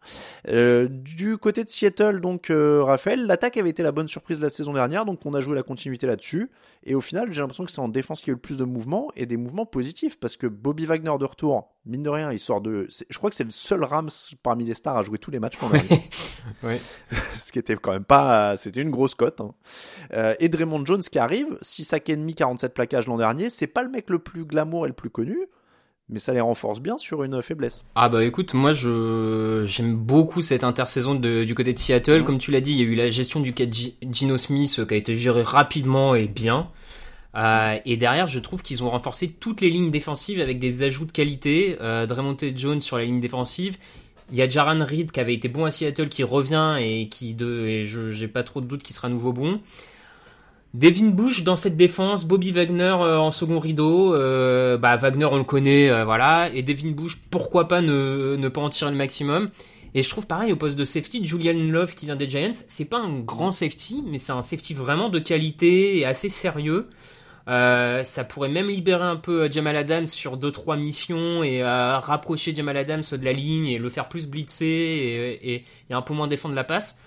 Euh, 0.48 0.86
du 0.88 1.36
côté 1.36 1.64
de 1.64 1.68
Seattle, 1.68 2.20
donc, 2.20 2.50
euh, 2.50 2.84
Raphaël, 2.84 3.26
l'attaque 3.26 3.56
avait 3.56 3.70
été 3.70 3.82
la 3.82 3.90
bonne 3.90 4.06
surprise 4.06 4.38
de 4.38 4.44
la 4.44 4.50
saison 4.50 4.72
dernière, 4.72 5.04
donc 5.04 5.26
on 5.26 5.34
a 5.34 5.40
joué 5.40 5.56
la 5.56 5.64
continuité 5.64 6.06
là-dessus. 6.06 6.48
Et 6.84 6.94
au 6.94 7.00
final, 7.00 7.32
j'ai 7.32 7.40
l'impression 7.40 7.64
que 7.64 7.72
c'est 7.72 7.80
en 7.80 7.88
défense 7.88 8.20
qu'il 8.20 8.28
y 8.28 8.30
a 8.30 8.34
eu 8.34 8.36
le 8.36 8.40
plus 8.40 8.56
de 8.56 8.64
mouvements, 8.64 9.10
et 9.16 9.26
des 9.26 9.36
mouvements 9.36 9.66
positifs, 9.66 10.20
parce 10.20 10.36
que 10.36 10.46
Bobby 10.46 10.86
Wagner 10.86 11.12
de 11.18 11.24
retour, 11.24 11.75
mine 11.86 12.02
de 12.02 12.10
rien, 12.10 12.36
sort 12.36 12.60
de... 12.60 12.88
Je 13.08 13.16
crois 13.18 13.30
que 13.30 13.36
c'est 13.36 13.44
le 13.44 13.50
seul 13.50 13.82
Rams 13.84 14.10
parmi 14.42 14.64
les 14.64 14.74
stars 14.74 14.96
à 14.96 15.02
jouer 15.02 15.18
tous 15.18 15.30
les 15.30 15.38
matchs 15.38 15.58
l'an 15.62 15.70
dernier. 15.70 16.00
Ouais. 16.62 16.80
ce 17.40 17.52
qui 17.52 17.58
était 17.58 17.76
quand 17.76 17.92
même 17.92 18.04
pas, 18.04 18.56
c'était 18.56 18.82
une 18.82 18.90
grosse 18.90 19.14
cote. 19.14 19.40
Hein. 19.40 19.54
Euh, 20.12 20.34
et 20.40 20.48
Draymond 20.48 20.84
Jones 20.84 21.00
qui 21.02 21.18
arrive, 21.18 21.56
6 21.62 21.84
sacs 21.84 22.08
et 22.08 22.16
demi, 22.16 22.34
47 22.34 22.74
plaquages 22.74 23.06
l'an 23.06 23.16
dernier, 23.16 23.50
c'est 23.50 23.66
pas 23.68 23.82
le 23.82 23.88
mec 23.88 24.10
le 24.10 24.18
plus 24.18 24.44
glamour 24.44 24.84
et 24.86 24.88
le 24.88 24.94
plus 24.94 25.10
connu, 25.10 25.38
mais 26.08 26.18
ça 26.18 26.32
les 26.32 26.40
renforce 26.40 26.80
bien 26.80 26.98
sur 26.98 27.22
une 27.24 27.42
faiblesse. 27.42 27.84
Ah 27.96 28.08
bah 28.08 28.24
écoute, 28.24 28.54
moi 28.54 28.72
je 28.72 29.64
j'aime 29.66 29.96
beaucoup 29.96 30.40
cette 30.42 30.62
intersaison 30.64 31.14
de- 31.16 31.42
du 31.44 31.54
côté 31.54 31.72
de 31.72 31.78
Seattle. 31.78 32.22
Comme 32.24 32.38
tu 32.38 32.50
l'as 32.52 32.60
dit, 32.60 32.72
il 32.72 32.78
y 32.78 32.82
a 32.82 32.84
eu 32.84 32.94
la 32.94 33.10
gestion 33.10 33.40
du 33.40 33.52
cas 33.52 33.66
de 33.66 33.72
Gi- 33.72 33.96
Gino 34.12 34.36
Smith 34.38 34.76
euh, 34.78 34.86
qui 34.86 34.94
a 34.94 34.96
été 34.96 35.14
gérée 35.16 35.42
rapidement 35.42 36.14
et 36.14 36.28
bien. 36.28 36.70
Euh, 37.36 37.78
et 37.84 37.96
derrière, 37.96 38.26
je 38.26 38.38
trouve 38.38 38.62
qu'ils 38.62 38.82
ont 38.82 38.90
renforcé 38.90 39.28
toutes 39.28 39.60
les 39.60 39.68
lignes 39.68 39.90
défensives 39.90 40.40
avec 40.40 40.58
des 40.58 40.82
ajouts 40.82 41.04
de 41.04 41.12
qualité. 41.12 41.76
Euh, 41.80 42.06
Draymond 42.06 42.36
Jones 42.54 42.80
sur 42.80 42.96
la 42.96 43.04
ligne 43.04 43.20
défensive. 43.20 43.76
Il 44.32 44.38
y 44.38 44.42
a 44.42 44.48
Jaran 44.48 44.84
Reed 44.84 45.12
qui 45.12 45.20
avait 45.20 45.34
été 45.34 45.48
bon 45.48 45.66
à 45.66 45.70
Seattle 45.70 46.08
qui 46.08 46.24
revient 46.24 46.76
et 46.80 47.08
qui 47.08 47.36
et 47.40 47.84
je 47.84 48.10
j'ai 48.10 48.26
pas 48.26 48.42
trop 48.42 48.60
de 48.60 48.66
doute 48.66 48.82
qu'il 48.82 48.94
sera 48.94 49.06
à 49.06 49.10
nouveau 49.10 49.32
bon. 49.32 49.60
Devin 50.74 51.06
Bush 51.10 51.44
dans 51.44 51.56
cette 51.56 51.76
défense, 51.76 52.24
Bobby 52.24 52.50
Wagner 52.50 52.82
euh, 52.82 53.18
en 53.18 53.30
second 53.30 53.60
rideau, 53.60 54.14
euh, 54.14 54.76
bah 54.76 54.96
Wagner 54.96 55.26
on 55.26 55.36
le 55.36 55.44
connaît, 55.44 56.04
voilà, 56.04 56.50
et 56.52 56.62
Devin 56.62 56.90
Bush 56.90 57.18
pourquoi 57.30 57.68
pas 57.68 57.80
ne, 57.80 58.36
ne 58.36 58.48
pas 58.48 58.60
en 58.60 58.68
tirer 58.68 58.90
le 58.90 58.96
maximum. 58.96 59.50
Et 59.94 60.02
je 60.02 60.10
trouve 60.10 60.26
pareil 60.26 60.52
au 60.52 60.56
poste 60.56 60.76
de 60.76 60.84
safety, 60.84 61.24
Julian 61.24 61.70
Love 61.70 61.94
qui 61.94 62.04
vient 62.04 62.16
des 62.16 62.28
Giants, 62.28 62.52
c'est 62.68 62.84
pas 62.84 62.98
un 62.98 63.20
grand 63.20 63.52
safety, 63.52 64.02
mais 64.06 64.18
c'est 64.18 64.32
un 64.32 64.42
safety 64.42 64.74
vraiment 64.74 65.08
de 65.08 65.18
qualité 65.18 65.98
et 65.98 66.04
assez 66.04 66.28
sérieux. 66.28 66.88
Euh, 67.48 68.02
ça 68.02 68.24
pourrait 68.24 68.48
même 68.48 68.68
libérer 68.68 69.04
un 69.04 69.14
peu 69.14 69.42
euh, 69.42 69.50
Jamal 69.50 69.76
Adams 69.76 70.08
sur 70.08 70.36
deux 70.36 70.50
trois 70.50 70.76
missions 70.76 71.44
et 71.44 71.62
euh, 71.62 71.98
rapprocher 71.98 72.52
Jamal 72.52 72.76
Adams 72.76 73.04
de 73.12 73.24
la 73.24 73.32
ligne 73.32 73.66
et 73.66 73.78
le 73.78 73.88
faire 73.88 74.08
plus 74.08 74.26
blitzer 74.26 74.66
et, 74.66 75.54
et, 75.54 75.64
et 75.88 75.94
un 75.94 76.02
peu 76.02 76.12
moins 76.12 76.26
défendre 76.26 76.56
la 76.56 76.64
passe. 76.64 76.98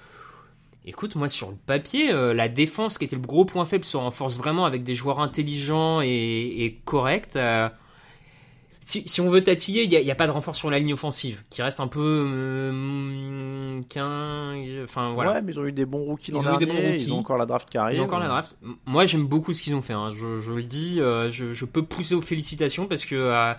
Écoute, 0.85 1.15
moi 1.15 1.27
sur 1.27 1.49
le 1.49 1.57
papier, 1.57 2.13
euh, 2.13 2.33
la 2.33 2.47
défense 2.47 2.97
qui 2.97 3.03
était 3.03 3.17
le 3.17 3.21
gros 3.21 3.43
point 3.43 3.65
faible 3.65 3.83
se 3.83 3.97
renforce 3.97 4.37
vraiment 4.37 4.65
avec 4.65 4.83
des 4.83 4.95
joueurs 4.95 5.19
intelligents 5.19 6.01
et, 6.01 6.07
et 6.07 6.79
corrects. 6.85 7.37
Si, 8.89 9.07
si, 9.07 9.21
on 9.21 9.29
veut 9.29 9.43
tatiller, 9.43 9.83
il 9.83 9.89
n'y 9.89 10.09
a, 10.09 10.11
a, 10.11 10.15
pas 10.15 10.25
de 10.25 10.31
renfort 10.31 10.55
sur 10.55 10.71
la 10.71 10.79
ligne 10.79 10.93
offensive, 10.93 11.43
qui 11.51 11.61
reste 11.61 11.79
un 11.79 11.87
peu 11.87 12.25
euh, 12.27 13.81
qu'un. 13.87 14.55
Enfin 14.83 15.13
voilà. 15.13 15.33
Ouais, 15.33 15.41
mais 15.43 15.51
ils 15.51 15.59
ont 15.59 15.65
eu 15.67 15.71
des 15.71 15.85
bons 15.85 16.05
rookies 16.05 16.31
dans 16.31 16.41
l'année. 16.41 16.95
Ils 16.95 17.13
ont 17.13 17.19
encore 17.19 17.37
la 17.37 17.45
draft 17.45 17.69
qui 17.69 17.77
arrive. 17.77 17.99
Ils 17.99 18.01
ont 18.01 18.05
encore 18.05 18.19
la 18.19 18.29
draft. 18.29 18.57
Moi, 18.87 19.05
j'aime 19.05 19.27
beaucoup 19.27 19.53
ce 19.53 19.61
qu'ils 19.61 19.75
ont 19.75 19.83
fait. 19.83 19.93
Hein. 19.93 20.09
Je, 20.09 20.39
je, 20.39 20.53
le 20.53 20.63
dis, 20.63 20.99
euh, 20.99 21.29
je, 21.29 21.53
je, 21.53 21.65
peux 21.65 21.83
pousser 21.83 22.15
aux 22.15 22.21
félicitations 22.21 22.87
parce 22.87 23.05
que. 23.05 23.13
Euh, 23.13 23.53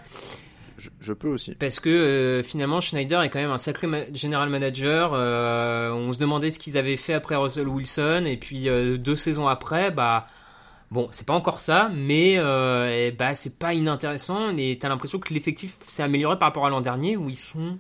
je, 0.78 0.90
je, 0.98 1.12
peux 1.12 1.28
aussi. 1.28 1.54
Parce 1.54 1.78
que 1.78 1.90
euh, 1.90 2.42
finalement, 2.42 2.80
Schneider 2.80 3.22
est 3.22 3.30
quand 3.30 3.38
même 3.38 3.52
un 3.52 3.58
sacré 3.58 3.86
ma 3.86 4.12
general 4.12 4.48
manager. 4.48 5.12
on 5.12 6.12
se 6.12 6.18
demandait 6.18 6.50
ce 6.50 6.58
qu'ils 6.58 6.76
avaient 6.76 6.96
fait 6.96 7.14
après 7.14 7.36
Russell 7.36 7.68
Wilson, 7.68 8.24
et 8.26 8.36
puis 8.36 8.66
deux 8.98 9.14
saisons 9.14 9.46
après, 9.46 9.92
bah 9.92 10.26
Bon, 10.90 11.08
c'est 11.12 11.26
pas 11.26 11.34
encore 11.34 11.60
ça, 11.60 11.88
mais 11.94 12.34
euh, 12.38 13.12
bah, 13.16 13.36
c'est 13.36 13.58
pas 13.58 13.74
inintéressant. 13.74 14.56
Et 14.56 14.76
t'as 14.80 14.88
l'impression 14.88 15.20
que 15.20 15.32
l'effectif 15.32 15.76
s'est 15.86 16.02
amélioré 16.02 16.38
par 16.38 16.48
rapport 16.48 16.66
à 16.66 16.70
l'an 16.70 16.80
dernier, 16.80 17.16
où 17.16 17.28
ils 17.28 17.36
sont 17.36 17.78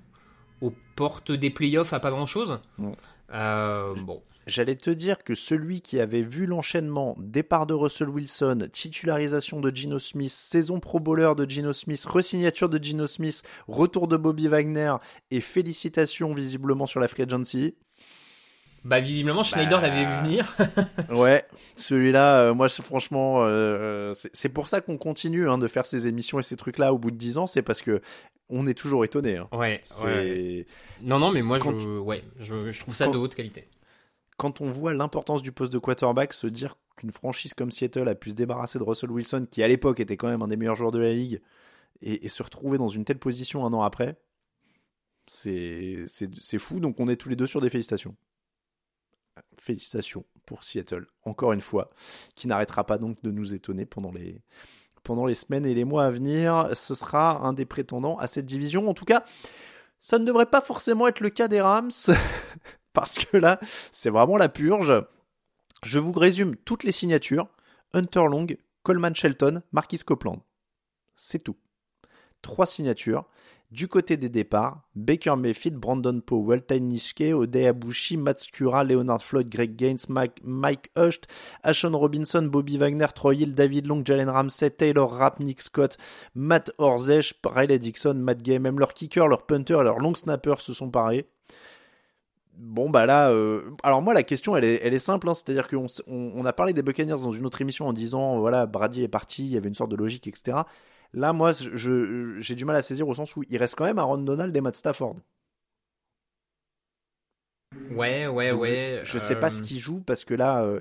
aux 0.60 0.72
portes 0.94 1.32
des 1.32 1.50
playoffs 1.50 1.92
à 1.92 1.98
pas 1.98 2.10
grand 2.10 2.26
chose. 2.26 2.60
Bon. 2.78 2.94
Euh, 3.32 3.94
bon. 3.96 4.22
J'allais 4.46 4.76
te 4.76 4.90
dire 4.90 5.22
que 5.22 5.34
celui 5.34 5.80
qui 5.80 6.00
avait 6.00 6.22
vu 6.22 6.46
l'enchaînement 6.46 7.14
départ 7.18 7.66
de 7.66 7.74
Russell 7.74 8.08
Wilson, 8.08 8.68
titularisation 8.72 9.60
de 9.60 9.74
Gino 9.74 9.98
Smith, 9.98 10.30
saison 10.30 10.80
pro 10.80 10.98
bowler 10.98 11.32
de 11.36 11.48
Gino 11.48 11.72
Smith, 11.72 12.04
resignature 12.06 12.68
de 12.68 12.82
Gino 12.82 13.06
Smith, 13.06 13.42
retour 13.68 14.08
de 14.08 14.16
Bobby 14.16 14.48
Wagner 14.48 14.94
et 15.30 15.40
félicitations 15.40 16.32
visiblement 16.32 16.86
sur 16.86 17.00
la 17.00 17.08
free 17.08 17.22
agency. 17.22 17.74
Bah 18.84 19.00
visiblement 19.00 19.42
Schneider 19.42 19.80
bah... 19.80 19.88
l'avait 19.88 20.04
vu 20.04 20.22
venir. 20.22 20.56
ouais, 21.10 21.44
celui-là, 21.76 22.40
euh, 22.40 22.54
moi 22.54 22.68
franchement, 22.68 23.42
euh, 23.42 24.12
c'est 24.14 24.48
pour 24.48 24.68
ça 24.68 24.80
qu'on 24.80 24.96
continue 24.96 25.48
hein, 25.48 25.58
de 25.58 25.68
faire 25.68 25.86
ces 25.86 26.06
émissions 26.06 26.38
et 26.38 26.42
ces 26.42 26.56
trucs-là 26.56 26.94
au 26.94 26.98
bout 26.98 27.10
de 27.10 27.16
10 27.16 27.38
ans, 27.38 27.46
c'est 27.46 27.62
parce 27.62 27.82
que 27.82 28.00
on 28.48 28.66
est 28.66 28.74
toujours 28.74 29.04
étonné. 29.04 29.36
Hein. 29.36 29.48
Ouais, 29.52 29.80
ouais, 30.04 30.66
Non, 31.02 31.18
non, 31.18 31.30
mais 31.30 31.42
moi, 31.42 31.58
Quand... 31.58 31.78
je, 31.78 31.98
ouais, 31.98 32.22
je, 32.38 32.72
je 32.72 32.80
trouve 32.80 32.94
ça 32.94 33.06
Quand... 33.06 33.12
de 33.12 33.18
haute 33.18 33.34
qualité. 33.34 33.68
Quand 34.36 34.60
on 34.60 34.70
voit 34.70 34.94
l'importance 34.94 35.42
du 35.42 35.52
poste 35.52 35.72
de 35.72 35.78
quarterback, 35.78 36.32
se 36.32 36.46
dire 36.46 36.76
qu'une 36.96 37.12
franchise 37.12 37.54
comme 37.54 37.70
Seattle 37.70 38.08
a 38.08 38.14
pu 38.14 38.30
se 38.30 38.34
débarrasser 38.34 38.78
de 38.78 38.84
Russell 38.84 39.10
Wilson, 39.10 39.46
qui 39.48 39.62
à 39.62 39.68
l'époque 39.68 40.00
était 40.00 40.16
quand 40.16 40.28
même 40.28 40.42
un 40.42 40.48
des 40.48 40.56
meilleurs 40.56 40.76
joueurs 40.76 40.90
de 40.90 40.98
la 40.98 41.12
ligue, 41.12 41.40
et, 42.00 42.24
et 42.24 42.28
se 42.28 42.42
retrouver 42.42 42.78
dans 42.78 42.88
une 42.88 43.04
telle 43.04 43.18
position 43.18 43.64
un 43.66 43.72
an 43.72 43.82
après, 43.82 44.16
c'est 45.26 46.06
fou. 46.58 46.80
Donc 46.80 46.98
on 46.98 47.08
est 47.08 47.16
tous 47.16 47.28
les 47.28 47.36
deux 47.36 47.46
sur 47.46 47.60
des 47.60 47.70
félicitations 47.70 48.16
félicitations 49.60 50.24
pour 50.46 50.64
Seattle, 50.64 51.06
encore 51.22 51.52
une 51.52 51.60
fois, 51.60 51.90
qui 52.34 52.48
n'arrêtera 52.48 52.84
pas 52.84 52.98
donc 52.98 53.22
de 53.22 53.30
nous 53.30 53.54
étonner 53.54 53.86
pendant 53.86 54.10
les, 54.10 54.42
pendant 55.02 55.26
les 55.26 55.34
semaines 55.34 55.66
et 55.66 55.74
les 55.74 55.84
mois 55.84 56.04
à 56.04 56.10
venir. 56.10 56.70
Ce 56.74 56.94
sera 56.94 57.46
un 57.46 57.52
des 57.52 57.66
prétendants 57.66 58.18
à 58.18 58.26
cette 58.26 58.46
division. 58.46 58.88
En 58.88 58.94
tout 58.94 59.04
cas, 59.04 59.24
ça 60.00 60.18
ne 60.18 60.24
devrait 60.24 60.46
pas 60.46 60.60
forcément 60.60 61.06
être 61.06 61.20
le 61.20 61.30
cas 61.30 61.46
des 61.46 61.60
Rams, 61.60 61.90
parce 62.92 63.16
que 63.18 63.36
là, 63.36 63.60
c'est 63.92 64.10
vraiment 64.10 64.36
la 64.36 64.48
purge. 64.48 65.04
Je 65.82 65.98
vous 65.98 66.12
résume 66.12 66.56
toutes 66.56 66.84
les 66.84 66.92
signatures. 66.92 67.48
Hunter 67.92 68.24
Long, 68.28 68.46
Coleman 68.82 69.14
Shelton, 69.14 69.62
Marquis 69.72 69.98
Copeland. 69.98 70.42
C'est 71.16 71.42
tout. 71.42 71.56
Trois 72.42 72.66
signatures. 72.66 73.28
Du 73.70 73.86
côté 73.86 74.16
des 74.16 74.28
départs, 74.28 74.82
Baker 74.96 75.36
Mayfield, 75.36 75.78
Brandon 75.78 76.20
Powell, 76.20 76.60
Ty 76.60 76.80
Nishke, 76.80 77.32
Odey 77.32 77.68
Abushi, 77.68 78.16
Matt 78.16 78.40
Skura, 78.40 78.82
Leonard 78.82 79.22
Floyd, 79.22 79.48
Greg 79.48 79.76
Gaines, 79.76 80.08
Mike, 80.08 80.40
Mike 80.42 80.90
Husht, 80.96 81.28
Ashon 81.62 81.96
Robinson, 81.96 82.42
Bobby 82.42 82.78
Wagner, 82.78 83.06
Troy 83.14 83.36
Hill, 83.36 83.54
David 83.54 83.86
Long, 83.86 84.02
Jalen 84.04 84.28
Ramsey, 84.28 84.70
Taylor 84.70 85.08
Rapp, 85.08 85.38
Nick 85.38 85.62
Scott, 85.62 85.98
Matt 86.34 86.72
Orzech, 86.78 87.34
Riley 87.44 87.78
Dixon, 87.78 88.14
Matt 88.14 88.42
Gay, 88.42 88.58
même 88.58 88.80
leurs 88.80 88.92
kickers, 88.92 89.28
leurs 89.28 89.46
punters, 89.46 89.84
leurs 89.84 89.98
long 89.98 90.16
snappers 90.16 90.60
se 90.60 90.72
sont 90.72 90.90
parés. 90.90 91.28
Bon 92.56 92.90
bah 92.90 93.06
là, 93.06 93.30
euh... 93.30 93.70
alors 93.84 94.02
moi 94.02 94.12
la 94.12 94.22
question 94.24 94.54
elle 94.54 94.64
est, 94.64 94.98
simple, 94.98 95.28
hein, 95.28 95.34
c'est-à-dire 95.34 95.66
qu'on 95.66 95.86
on, 96.08 96.32
on 96.34 96.44
a 96.44 96.52
parlé 96.52 96.74
des 96.74 96.82
Buccaneers 96.82 97.22
dans 97.22 97.30
une 97.30 97.46
autre 97.46 97.62
émission 97.62 97.86
en 97.86 97.94
disant 97.94 98.38
voilà 98.38 98.66
Brady 98.66 99.02
est 99.02 99.08
parti, 99.08 99.46
il 99.46 99.52
y 99.52 99.56
avait 99.56 99.68
une 99.68 99.74
sorte 99.74 99.90
de 99.90 99.96
logique 99.96 100.26
etc. 100.26 100.58
Là, 101.12 101.32
moi, 101.32 101.52
j'ai 101.52 102.54
du 102.54 102.64
mal 102.64 102.76
à 102.76 102.82
saisir 102.82 103.08
au 103.08 103.14
sens 103.14 103.34
où 103.36 103.42
il 103.48 103.56
reste 103.58 103.74
quand 103.74 103.84
même 103.84 103.98
Aaron 103.98 104.18
Donald 104.18 104.56
et 104.56 104.60
Matt 104.60 104.76
Stafford. 104.76 105.16
Ouais, 107.90 108.26
ouais, 108.26 108.50
Donc 108.50 108.62
ouais. 108.62 109.00
Je, 109.02 109.12
je 109.12 109.18
sais 109.18 109.36
euh... 109.36 109.40
pas 109.40 109.50
ce 109.50 109.60
qu'ils 109.60 109.78
jouent 109.78 110.00
parce 110.00 110.24
que 110.24 110.34
là, 110.34 110.62
euh, 110.62 110.80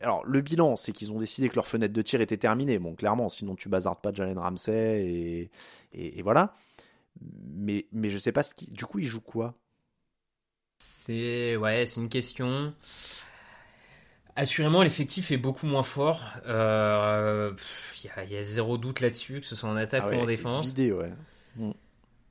alors 0.00 0.24
le 0.24 0.40
bilan, 0.40 0.76
c'est 0.76 0.92
qu'ils 0.92 1.12
ont 1.12 1.18
décidé 1.18 1.48
que 1.48 1.54
leur 1.54 1.66
fenêtre 1.66 1.92
de 1.92 2.02
tir 2.02 2.20
était 2.20 2.36
terminée. 2.36 2.78
Bon, 2.78 2.94
clairement, 2.94 3.28
sinon 3.28 3.54
tu 3.54 3.68
bazardes 3.68 4.00
pas 4.00 4.12
Jalen 4.12 4.38
Ramsey 4.38 5.04
et, 5.04 5.50
et, 5.92 6.18
et, 6.18 6.22
voilà. 6.22 6.54
Mais, 7.20 7.86
mais 7.92 8.10
je 8.10 8.18
sais 8.18 8.32
pas 8.32 8.42
ce 8.42 8.54
qui. 8.54 8.70
Du 8.70 8.84
coup, 8.84 8.98
ils 8.98 9.06
jouent 9.06 9.20
quoi? 9.20 9.54
C'est 10.78 11.56
ouais, 11.56 11.86
c'est 11.86 12.00
une 12.00 12.08
question. 12.08 12.72
Assurément, 14.38 14.84
l'effectif 14.84 15.32
est 15.32 15.36
beaucoup 15.36 15.66
moins 15.66 15.82
fort. 15.82 16.22
Il 16.44 16.50
euh, 16.50 17.50
y, 18.04 18.32
y, 18.32 18.36
a 18.36 18.42
zéro 18.42 18.78
doute 18.78 19.00
là-dessus, 19.00 19.40
que 19.40 19.46
ce 19.46 19.56
soit 19.56 19.68
en 19.68 19.74
attaque 19.74 20.04
ah 20.06 20.10
ouais, 20.10 20.16
ou 20.16 20.20
en 20.20 20.26
défense. 20.26 20.68
Vidé, 20.68 20.92
ouais. 20.92 21.10
Mm. 21.56 21.72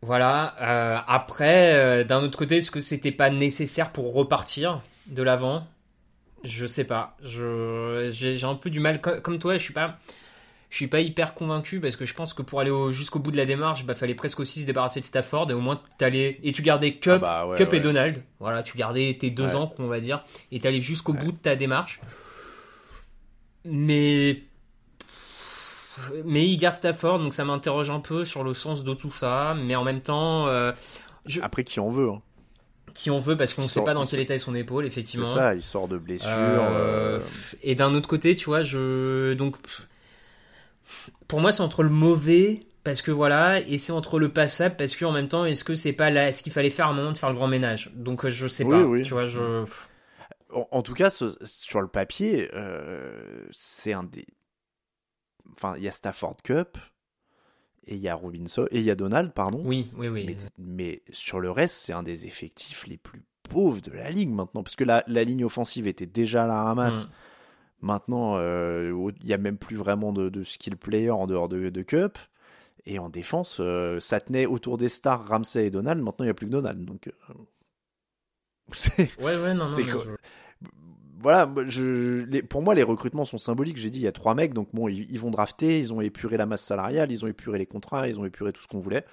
Voilà. 0.03 0.55
Euh, 0.61 0.99
après, 1.05 1.73
euh, 1.73 2.03
d'un 2.05 2.23
autre 2.23 2.37
côté, 2.37 2.57
est-ce 2.57 2.71
que 2.71 2.79
c'était 2.79 3.11
pas 3.11 3.29
nécessaire 3.29 3.91
pour 3.91 4.13
repartir 4.13 4.81
de 5.07 5.21
l'avant? 5.21 5.67
Je 6.45 6.65
sais 6.65 6.85
pas. 6.85 7.17
J'ai 7.21 8.41
un 8.45 8.55
peu 8.55 8.69
du 8.69 8.79
mal. 8.79 9.01
Comme 9.01 9.37
toi, 9.37 9.57
je 9.57 9.63
suis 9.63 9.73
pas. 9.73 9.99
Je 10.69 10.75
suis 10.75 10.87
pas 10.87 10.99
hyper 10.99 11.33
convaincu 11.33 11.79
parce 11.79 11.95
que 11.95 12.05
je 12.05 12.13
pense 12.13 12.33
que 12.33 12.41
pour 12.41 12.59
aller 12.59 12.71
jusqu'au 12.91 13.19
bout 13.19 13.31
de 13.31 13.37
la 13.37 13.45
démarche, 13.45 13.85
bah 13.85 13.95
fallait 13.95 14.15
presque 14.15 14.39
aussi 14.41 14.61
se 14.61 14.65
débarrasser 14.65 14.99
de 14.99 15.05
Stafford 15.05 15.49
et 15.49 15.53
au 15.53 15.61
moins 15.61 15.79
t'allais 15.97 16.39
et 16.43 16.51
tu 16.51 16.61
gardais 16.61 16.95
Cup, 16.95 17.13
ah 17.15 17.17
bah 17.19 17.47
ouais, 17.47 17.55
Cup 17.57 17.71
ouais. 17.71 17.77
et 17.77 17.81
Donald. 17.81 18.21
Voilà, 18.39 18.63
tu 18.63 18.77
gardais 18.77 19.15
tes 19.19 19.29
deux 19.29 19.45
Ouais. 19.45 19.55
ans, 19.55 19.73
on 19.79 19.87
va 19.87 20.01
dire, 20.01 20.23
et 20.51 20.59
t'allais 20.59 20.81
jusqu'au 20.81 21.13
bout 21.13 21.31
de 21.31 21.37
ta 21.37 21.55
démarche. 21.55 22.01
Mais 23.63 24.43
mais 26.25 26.47
il 26.47 26.57
garde 26.57 26.75
Stafford, 26.75 27.19
donc 27.19 27.33
ça 27.33 27.45
m'interroge 27.45 27.89
un 27.89 27.99
peu 27.99 28.25
sur 28.25 28.43
le 28.43 28.53
sens 28.53 28.83
de 28.83 28.93
tout 28.93 29.11
ça. 29.11 29.55
Mais 29.57 29.75
en 29.75 29.83
même 29.83 30.01
temps, 30.01 30.47
euh, 30.47 30.71
je... 31.25 31.41
après 31.41 31.63
qui 31.63 31.79
en 31.79 31.89
veut 31.89 32.09
hein? 32.09 32.21
qui 32.93 33.11
on 33.11 33.19
veut 33.19 33.37
parce 33.37 33.53
qu'on 33.53 33.61
ne 33.61 33.67
sait 33.67 33.83
pas 33.83 33.93
dans 33.93 34.05
quel 34.05 34.19
état 34.21 34.33
est 34.33 34.39
son 34.39 34.55
épaule, 34.55 34.85
effectivement. 34.85 35.25
C'est 35.25 35.35
ça, 35.35 35.53
il 35.53 35.61
sort 35.61 35.87
de 35.87 35.97
blessure. 35.99 36.29
Euh, 36.31 37.19
euh, 37.19 37.19
Et 37.61 37.75
d'un 37.75 37.93
autre 37.93 38.07
côté, 38.09 38.35
tu 38.35 38.45
vois, 38.45 38.63
je 38.63 39.33
donc 39.33 39.55
pour 41.27 41.39
moi 41.41 41.51
c'est 41.51 41.61
entre 41.61 41.83
le 41.83 41.89
mauvais 41.89 42.61
parce 42.83 43.01
que 43.01 43.11
voilà 43.11 43.59
et 43.59 43.77
c'est 43.77 43.91
entre 43.91 44.19
le 44.19 44.29
passable 44.29 44.75
parce 44.77 44.95
que 44.95 45.03
en 45.05 45.11
même 45.11 45.27
temps 45.27 45.45
est-ce 45.45 45.63
que 45.63 45.75
c'est 45.75 45.93
pas 45.93 46.09
là 46.09 46.31
ce 46.33 46.41
qu'il 46.43 46.51
fallait 46.53 46.69
faire 46.69 46.87
un 46.87 46.93
moment 46.93 47.11
de 47.11 47.17
faire 47.17 47.29
le 47.29 47.35
grand 47.35 47.47
ménage? 47.47 47.91
Donc 47.95 48.25
euh, 48.25 48.29
je 48.29 48.47
sais 48.47 48.63
Oui, 48.63 48.71
pas, 48.71 48.83
oui. 48.83 49.01
tu 49.03 49.13
vois, 49.13 49.27
je 49.27 49.65
En, 50.53 50.67
en 50.71 50.81
tout 50.81 50.93
cas, 50.93 51.09
ce- 51.09 51.37
sur 51.43 51.81
le 51.81 51.89
papier, 51.89 52.49
euh, 52.53 53.45
c'est 53.51 53.91
un 53.93 54.03
des. 54.03 54.25
Enfin, 55.53 55.75
il 55.77 55.83
y 55.83 55.87
a 55.87 55.91
Stafford 55.91 56.37
Cup 56.43 56.77
et 57.85 57.95
il 57.95 58.01
y 58.01 58.07
a 58.09 58.15
Robinson 58.15 58.67
et 58.71 58.79
il 58.79 58.85
y 58.85 58.91
a 58.91 58.95
Donald, 58.95 59.33
pardon. 59.33 59.61
oui, 59.65 59.89
oui, 59.97 60.07
oui. 60.07 60.23
Mais, 60.25 60.37
mais 60.57 61.01
sur 61.11 61.39
le 61.39 61.51
reste, 61.51 61.75
c'est 61.77 61.93
un 61.93 62.03
des 62.03 62.25
effectifs 62.25 62.85
les 62.87 62.97
plus 62.97 63.23
pauvres 63.49 63.81
de 63.81 63.91
la 63.91 64.09
ligue 64.11 64.29
maintenant, 64.29 64.63
parce 64.63 64.75
que 64.75 64.83
la, 64.83 65.03
la 65.07 65.23
ligne 65.23 65.45
offensive 65.45 65.87
était 65.87 66.05
déjà 66.05 66.43
à 66.43 66.47
la 66.47 66.63
ramasse. 66.63 67.07
Mm. 67.07 67.11
Maintenant, 67.81 68.35
euh, 68.37 69.11
il 69.21 69.27
y 69.27 69.33
a 69.33 69.37
même 69.37 69.57
plus 69.57 69.75
vraiment 69.75 70.11
de, 70.11 70.29
de 70.29 70.43
skill 70.43 70.77
player 70.77 71.11
en 71.11 71.27
dehors 71.27 71.47
de, 71.49 71.69
de 71.69 71.81
Cup. 71.83 72.17
Et 72.85 72.99
en 72.99 73.09
défense, 73.09 73.57
euh, 73.59 73.99
ça 73.99 74.19
tenait 74.21 74.45
autour 74.45 74.77
des 74.77 74.89
stars 74.89 75.27
Ramsey 75.27 75.67
et 75.67 75.71
Donald. 75.71 76.01
Maintenant, 76.01 76.23
il 76.23 76.27
n'y 76.27 76.31
a 76.31 76.33
plus 76.33 76.47
que 76.47 76.51
Donald. 76.51 76.83
Donc, 76.85 77.07
euh, 77.07 77.33
c'est 78.73 79.09
Ouais, 79.19 79.35
ouais, 79.37 79.53
non, 79.53 79.65
non. 79.65 79.91
quoi- 79.91 80.03
je- 80.05 80.67
voilà, 81.19 81.45
moi, 81.47 81.63
je, 81.67 82.23
les, 82.25 82.43
pour 82.43 82.61
moi, 82.61 82.75
les 82.75 82.83
recrutements 82.83 83.25
sont 83.25 83.37
symboliques. 83.39 83.77
J'ai 83.77 83.89
dit, 83.89 83.99
il 83.99 84.03
y 84.03 84.07
a 84.07 84.11
trois 84.11 84.35
mecs, 84.35 84.53
donc 84.53 84.69
bon, 84.73 84.87
ils, 84.87 85.09
ils 85.11 85.19
vont 85.19 85.31
drafter, 85.31 85.79
ils 85.79 85.91
ont 85.91 85.99
épuré 85.99 86.37
la 86.37 86.45
masse 86.45 86.63
salariale, 86.63 87.11
ils 87.11 87.25
ont 87.25 87.27
épuré 87.27 87.57
les 87.57 87.65
contrats, 87.65 88.07
ils 88.07 88.19
ont 88.19 88.25
épuré 88.25 88.53
tout 88.53 88.61
ce 88.61 88.67
qu'on 88.67 88.79
voulait. 88.79 89.03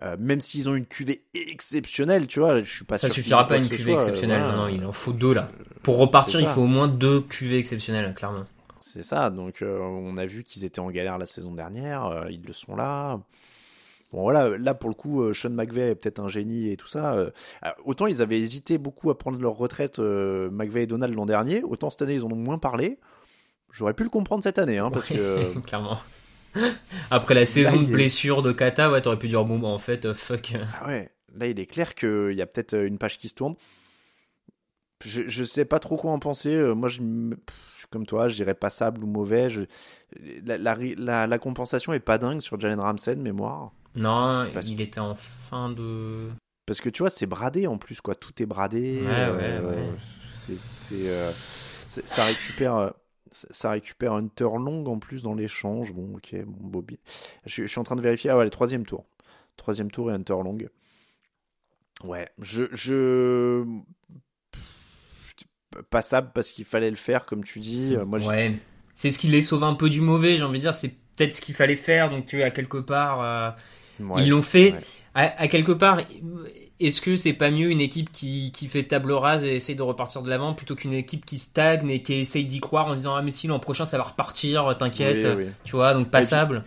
Euh, 0.00 0.16
même 0.18 0.40
s'ils 0.40 0.68
ont 0.70 0.74
une 0.74 0.86
cuvée 0.86 1.22
exceptionnelle, 1.34 2.26
tu 2.26 2.40
vois, 2.40 2.62
je 2.62 2.70
suis 2.76 2.84
pas 2.84 2.96
Ça 2.98 3.08
sûr. 3.08 3.14
suffira 3.16 3.46
pas 3.46 3.58
une 3.58 3.68
cuvée 3.68 3.82
soit, 3.92 3.92
euh, 3.94 3.98
exceptionnelle, 3.98 4.40
voilà. 4.40 4.56
non, 4.56 4.62
non, 4.62 4.68
il 4.68 4.84
en 4.84 4.92
faut 4.92 5.12
deux 5.12 5.34
là. 5.34 5.48
Pour 5.82 5.98
repartir, 5.98 6.40
il 6.40 6.46
faut 6.46 6.62
au 6.62 6.66
moins 6.66 6.88
deux 6.88 7.20
cuvées 7.20 7.58
exceptionnelles, 7.58 8.12
clairement. 8.14 8.44
C'est 8.80 9.02
ça, 9.04 9.30
donc 9.30 9.62
euh, 9.62 9.78
on 9.80 10.16
a 10.16 10.26
vu 10.26 10.42
qu'ils 10.42 10.64
étaient 10.64 10.80
en 10.80 10.90
galère 10.90 11.18
la 11.18 11.26
saison 11.26 11.52
dernière, 11.54 12.06
euh, 12.06 12.24
ils 12.30 12.42
le 12.42 12.52
sont 12.52 12.74
là. 12.74 13.20
Bon 14.12 14.22
voilà, 14.22 14.58
là 14.58 14.74
pour 14.74 14.90
le 14.90 14.94
coup, 14.94 15.22
euh, 15.22 15.32
Sean 15.32 15.50
McVay 15.50 15.90
est 15.90 15.94
peut-être 15.94 16.18
un 16.18 16.28
génie 16.28 16.68
et 16.70 16.76
tout 16.76 16.88
ça. 16.88 17.14
euh, 17.14 17.30
euh, 17.64 17.68
autant 17.84 18.06
ils 18.06 18.20
avaient 18.22 18.40
hésité 18.40 18.78
beaucoup 18.78 19.10
à 19.10 19.16
prendre 19.16 19.38
leur 19.40 19.52
retraite, 19.54 20.00
euh, 20.00 20.50
McVay 20.50 20.82
et 20.82 20.86
Donald 20.86 21.14
l'an 21.14 21.26
dernier, 21.26 21.62
autant 21.62 21.90
cette 21.90 22.02
année 22.02 22.14
ils 22.14 22.24
en 22.24 22.30
ont 22.30 22.36
moins 22.36 22.58
parlé. 22.58 22.98
J'aurais 23.70 23.94
pu 23.94 24.02
le 24.02 24.10
comprendre 24.10 24.42
cette 24.42 24.58
année, 24.58 24.78
hein, 24.78 24.90
parce 24.90 25.06
que 25.08 25.56
clairement. 25.66 25.98
Après 27.10 27.34
la 27.34 27.46
saison 27.46 27.72
Là, 27.72 27.78
de 27.78 27.82
est- 27.84 27.92
blessure 27.92 28.42
de 28.42 28.52
Kata, 28.52 28.90
ouais, 28.90 29.00
t'aurais 29.02 29.18
pu 29.18 29.28
dire 29.28 29.44
bon, 29.44 29.58
bah, 29.58 29.68
en 29.68 29.78
fait, 29.78 30.04
euh, 30.06 30.14
fuck. 30.14 30.54
Ah 30.80 30.86
ouais, 30.88 31.10
là 31.34 31.46
il 31.48 31.58
est 31.60 31.66
clair 31.66 31.94
qu'il 31.94 32.32
y 32.32 32.42
a 32.42 32.46
peut-être 32.46 32.74
euh, 32.74 32.86
une 32.86 32.98
page 32.98 33.18
qui 33.18 33.28
se 33.28 33.34
tourne. 33.34 33.54
Je, 35.04 35.22
je 35.26 35.42
sais 35.44 35.64
pas 35.64 35.80
trop 35.80 35.96
quoi 35.96 36.12
en 36.12 36.18
penser. 36.20 36.54
euh, 36.54 36.74
Moi, 36.74 36.88
je, 36.88 37.00
suis 37.76 37.86
comme 37.90 38.06
toi, 38.06 38.28
je 38.28 38.36
dirais 38.36 38.54
passable 38.54 39.02
ou 39.02 39.06
mauvais. 39.08 39.50
Je, 39.50 39.62
la, 40.44 40.58
la, 40.58 40.76
la, 40.96 41.26
la 41.26 41.38
compensation 41.38 41.92
est 41.92 41.98
pas 42.00 42.18
dingue 42.18 42.40
sur 42.40 42.58
Jalen 42.60 42.78
Ramsey 42.78 43.16
de 43.16 43.20
mémoire. 43.20 43.72
Non, 43.96 44.46
Parce- 44.54 44.68
il 44.68 44.80
était 44.80 45.00
en 45.00 45.14
fin 45.16 45.70
de. 45.70 46.28
Parce 46.66 46.80
que 46.80 46.88
tu 46.88 47.02
vois, 47.02 47.10
c'est 47.10 47.26
bradé 47.26 47.66
en 47.66 47.78
plus, 47.78 48.00
quoi. 48.00 48.14
Tout 48.14 48.40
est 48.40 48.46
bradé. 48.46 49.00
Ouais, 49.02 49.08
euh, 49.10 49.60
ouais, 49.62 49.76
ouais. 49.76 49.88
c'est- 50.34 50.56
c'est, 50.58 51.08
euh, 51.08 51.30
c'est- 51.32 52.06
ça 52.06 52.24
récupère. 52.26 52.94
Ça 53.30 53.70
récupère 53.70 54.12
Hunter 54.12 54.44
Long 54.44 54.84
en 54.86 54.98
plus 54.98 55.22
dans 55.22 55.34
l'échange. 55.34 55.92
Bon, 55.92 56.16
ok, 56.16 56.34
bon, 56.44 56.68
Bobby. 56.68 56.98
Je, 57.46 57.62
je 57.62 57.66
suis 57.66 57.78
en 57.78 57.84
train 57.84 57.96
de 57.96 58.02
vérifier. 58.02 58.30
Ah 58.30 58.36
ouais, 58.36 58.44
le 58.44 58.50
troisième 58.50 58.84
tour. 58.84 59.04
Troisième 59.56 59.90
tour 59.90 60.10
et 60.10 60.14
Hunter 60.14 60.34
Long. 60.34 60.58
Ouais, 62.04 62.28
je. 62.40 62.64
je... 62.72 63.64
Passable 65.88 66.32
parce 66.34 66.50
qu'il 66.50 66.66
fallait 66.66 66.90
le 66.90 66.96
faire, 66.96 67.24
comme 67.24 67.44
tu 67.44 67.58
dis. 67.58 67.96
Moi, 68.04 68.18
ouais. 68.26 68.60
C'est 68.94 69.10
ce 69.10 69.18
qui 69.18 69.28
les 69.28 69.42
sauve 69.42 69.64
un 69.64 69.74
peu 69.74 69.88
du 69.88 70.02
mauvais, 70.02 70.36
j'ai 70.36 70.42
envie 70.42 70.58
de 70.58 70.64
dire. 70.64 70.74
C'est 70.74 70.90
peut-être 71.16 71.34
ce 71.34 71.40
qu'il 71.40 71.54
fallait 71.54 71.76
faire. 71.76 72.10
Donc, 72.10 72.26
tu 72.26 72.42
à 72.42 72.50
quelque 72.50 72.76
part, 72.76 73.22
euh, 73.22 73.50
ouais. 74.00 74.24
ils 74.24 74.28
l'ont 74.28 74.42
fait. 74.42 74.72
ouais. 74.72 74.80
À, 75.14 75.42
à 75.42 75.48
quelque 75.48 75.72
part, 75.72 76.00
est-ce 76.80 77.00
que 77.02 77.16
c'est 77.16 77.34
pas 77.34 77.50
mieux 77.50 77.70
une 77.70 77.80
équipe 77.82 78.10
qui, 78.10 78.50
qui 78.50 78.66
fait 78.68 78.84
table 78.84 79.12
rase 79.12 79.44
et 79.44 79.56
essaye 79.56 79.76
de 79.76 79.82
repartir 79.82 80.22
de 80.22 80.30
l'avant 80.30 80.54
plutôt 80.54 80.74
qu'une 80.74 80.94
équipe 80.94 81.26
qui 81.26 81.38
stagne 81.38 81.90
et 81.90 82.02
qui 82.02 82.14
essaye 82.14 82.46
d'y 82.46 82.60
croire 82.60 82.86
en 82.86 82.94
disant 82.94 83.14
ah 83.14 83.22
mais 83.22 83.30
si 83.30 83.46
l'an 83.46 83.58
prochain 83.60 83.84
ça 83.84 83.98
va 83.98 84.04
repartir, 84.04 84.74
t'inquiète, 84.78 85.24
Oui, 85.36 85.44
oui. 85.44 85.50
tu 85.64 85.76
vois, 85.76 85.92
donc 85.94 86.10
passable. 86.10 86.64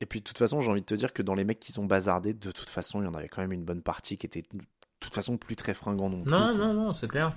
Et 0.00 0.06
puis 0.06 0.20
de 0.20 0.24
toute 0.24 0.38
façon, 0.38 0.60
j'ai 0.60 0.70
envie 0.70 0.80
de 0.80 0.86
te 0.86 0.94
dire 0.94 1.12
que 1.12 1.22
dans 1.22 1.34
les 1.34 1.44
mecs 1.44 1.60
qui 1.60 1.72
sont 1.72 1.84
bazardés, 1.84 2.34
de 2.34 2.50
toute 2.50 2.70
façon, 2.70 3.00
il 3.02 3.04
y 3.04 3.08
en 3.08 3.14
avait 3.14 3.28
quand 3.28 3.42
même 3.42 3.52
une 3.52 3.64
bonne 3.64 3.82
partie 3.82 4.16
qui 4.16 4.26
était 4.26 4.42
de 4.52 4.60
toute 5.00 5.14
façon 5.14 5.36
plus 5.36 5.54
très 5.56 5.74
fringant 5.74 6.08
non 6.08 6.22
plus. 6.22 6.30
Non, 6.32 6.38
quoi. 6.56 6.66
non, 6.66 6.74
non, 6.74 6.92
c'est 6.94 7.08
clair. 7.08 7.30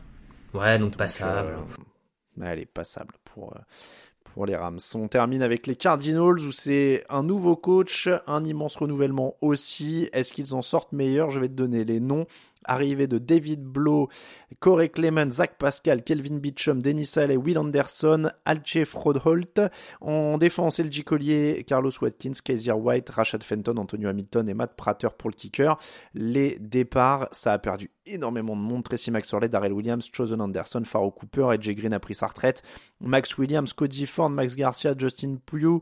Ouais, 0.53 0.79
donc, 0.79 0.91
Donc, 0.91 0.97
passable. 0.97 1.57
euh, 2.41 2.51
est 2.55 2.65
passable 2.65 3.15
pour, 3.25 3.53
euh, 3.55 3.59
pour 4.33 4.45
les 4.45 4.55
Rams. 4.55 4.79
On 4.95 5.07
termine 5.07 5.41
avec 5.41 5.67
les 5.67 5.75
Cardinals 5.75 6.39
où 6.39 6.51
c'est 6.51 7.03
un 7.09 7.23
nouveau 7.23 7.55
coach, 7.55 8.09
un 8.27 8.43
immense 8.45 8.75
renouvellement 8.75 9.35
aussi. 9.41 10.09
Est-ce 10.13 10.33
qu'ils 10.33 10.53
en 10.53 10.61
sortent 10.61 10.91
meilleurs? 10.91 11.31
Je 11.31 11.39
vais 11.39 11.47
te 11.47 11.53
donner 11.53 11.83
les 11.83 11.99
noms. 11.99 12.25
Arrivée 12.65 13.07
de 13.07 13.17
David 13.17 13.63
Blow, 13.63 14.09
Corey 14.59 14.89
Clement, 14.89 15.29
Zach 15.31 15.57
Pascal, 15.57 16.03
Kelvin 16.03 16.37
Beachum, 16.37 16.81
Denis 16.81 17.13
Alley, 17.17 17.37
Will 17.37 17.57
Anderson, 17.57 18.29
Alche 18.45 18.83
Frodholt. 18.85 19.61
En 20.01 20.37
défense, 20.37 20.79
LG 20.79 21.03
Collier, 21.03 21.63
Carlos 21.65 21.91
Watkins, 22.01 22.33
Kaiser 22.43 22.71
White, 22.71 23.09
Rashad 23.09 23.43
Fenton, 23.43 23.77
Antonio 23.77 24.09
Hamilton 24.09 24.49
et 24.49 24.53
Matt 24.53 24.75
Prater 24.75 25.09
pour 25.17 25.29
le 25.29 25.35
kicker. 25.35 25.77
Les 26.13 26.57
départs, 26.59 27.27
ça 27.31 27.53
a 27.53 27.59
perdu 27.59 27.91
énormément 28.05 28.55
de 28.55 28.61
monde. 28.61 28.83
Tracy 28.83 29.11
McSorley, 29.11 29.49
Darrell 29.49 29.73
Williams, 29.73 30.09
Chosen 30.11 30.39
Anderson, 30.39 30.83
Faro 30.85 31.11
Cooper, 31.11 31.47
AJ 31.51 31.75
Green 31.75 31.93
a 31.93 31.99
pris 31.99 32.15
sa 32.15 32.27
retraite. 32.27 32.61
Max 33.01 33.37
Williams, 33.37 33.73
Cody 33.73 34.05
Ford, 34.05 34.29
Max 34.29 34.55
Garcia, 34.55 34.95
Justin 34.97 35.37
Pugh, 35.45 35.81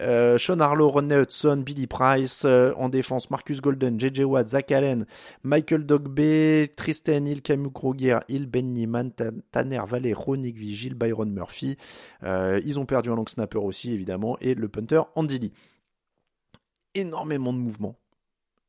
euh, 0.00 0.38
Sean 0.38 0.60
Harlow, 0.60 0.88
Ronnie 0.88 1.14
Hudson, 1.14 1.62
Billy 1.64 1.86
Price. 1.86 2.44
euh, 2.44 2.72
en 2.76 2.88
défense, 2.88 3.30
Marcus 3.30 3.60
Golden, 3.60 3.98
JJ 3.98 4.24
Watt, 4.24 4.48
Zach 4.48 4.70
Allen, 4.72 5.06
Michael 5.42 5.86
Dogbe, 6.14 6.74
Tristan 6.76 7.24
Hill, 7.26 7.42
Camus 7.42 7.70
Kroger, 7.70 8.20
Hill, 8.28 8.46
Ben 8.46 8.72
Niemann, 8.72 9.12
Ta- 9.12 9.30
Tanner 9.50 9.82
Valero, 9.86 10.36
Nick 10.36 10.56
Vigil, 10.56 10.94
Byron 10.94 11.30
Murphy. 11.30 11.76
Euh, 12.22 12.60
ils 12.64 12.78
ont 12.78 12.86
perdu 12.86 13.10
un 13.10 13.16
long 13.16 13.26
snapper 13.26 13.58
aussi, 13.58 13.92
évidemment, 13.92 14.38
et 14.40 14.54
le 14.54 14.68
punter 14.68 15.02
Andy 15.14 15.38
Lee. 15.38 15.52
Énormément 16.94 17.52
de 17.52 17.58
mouvements. 17.58 17.96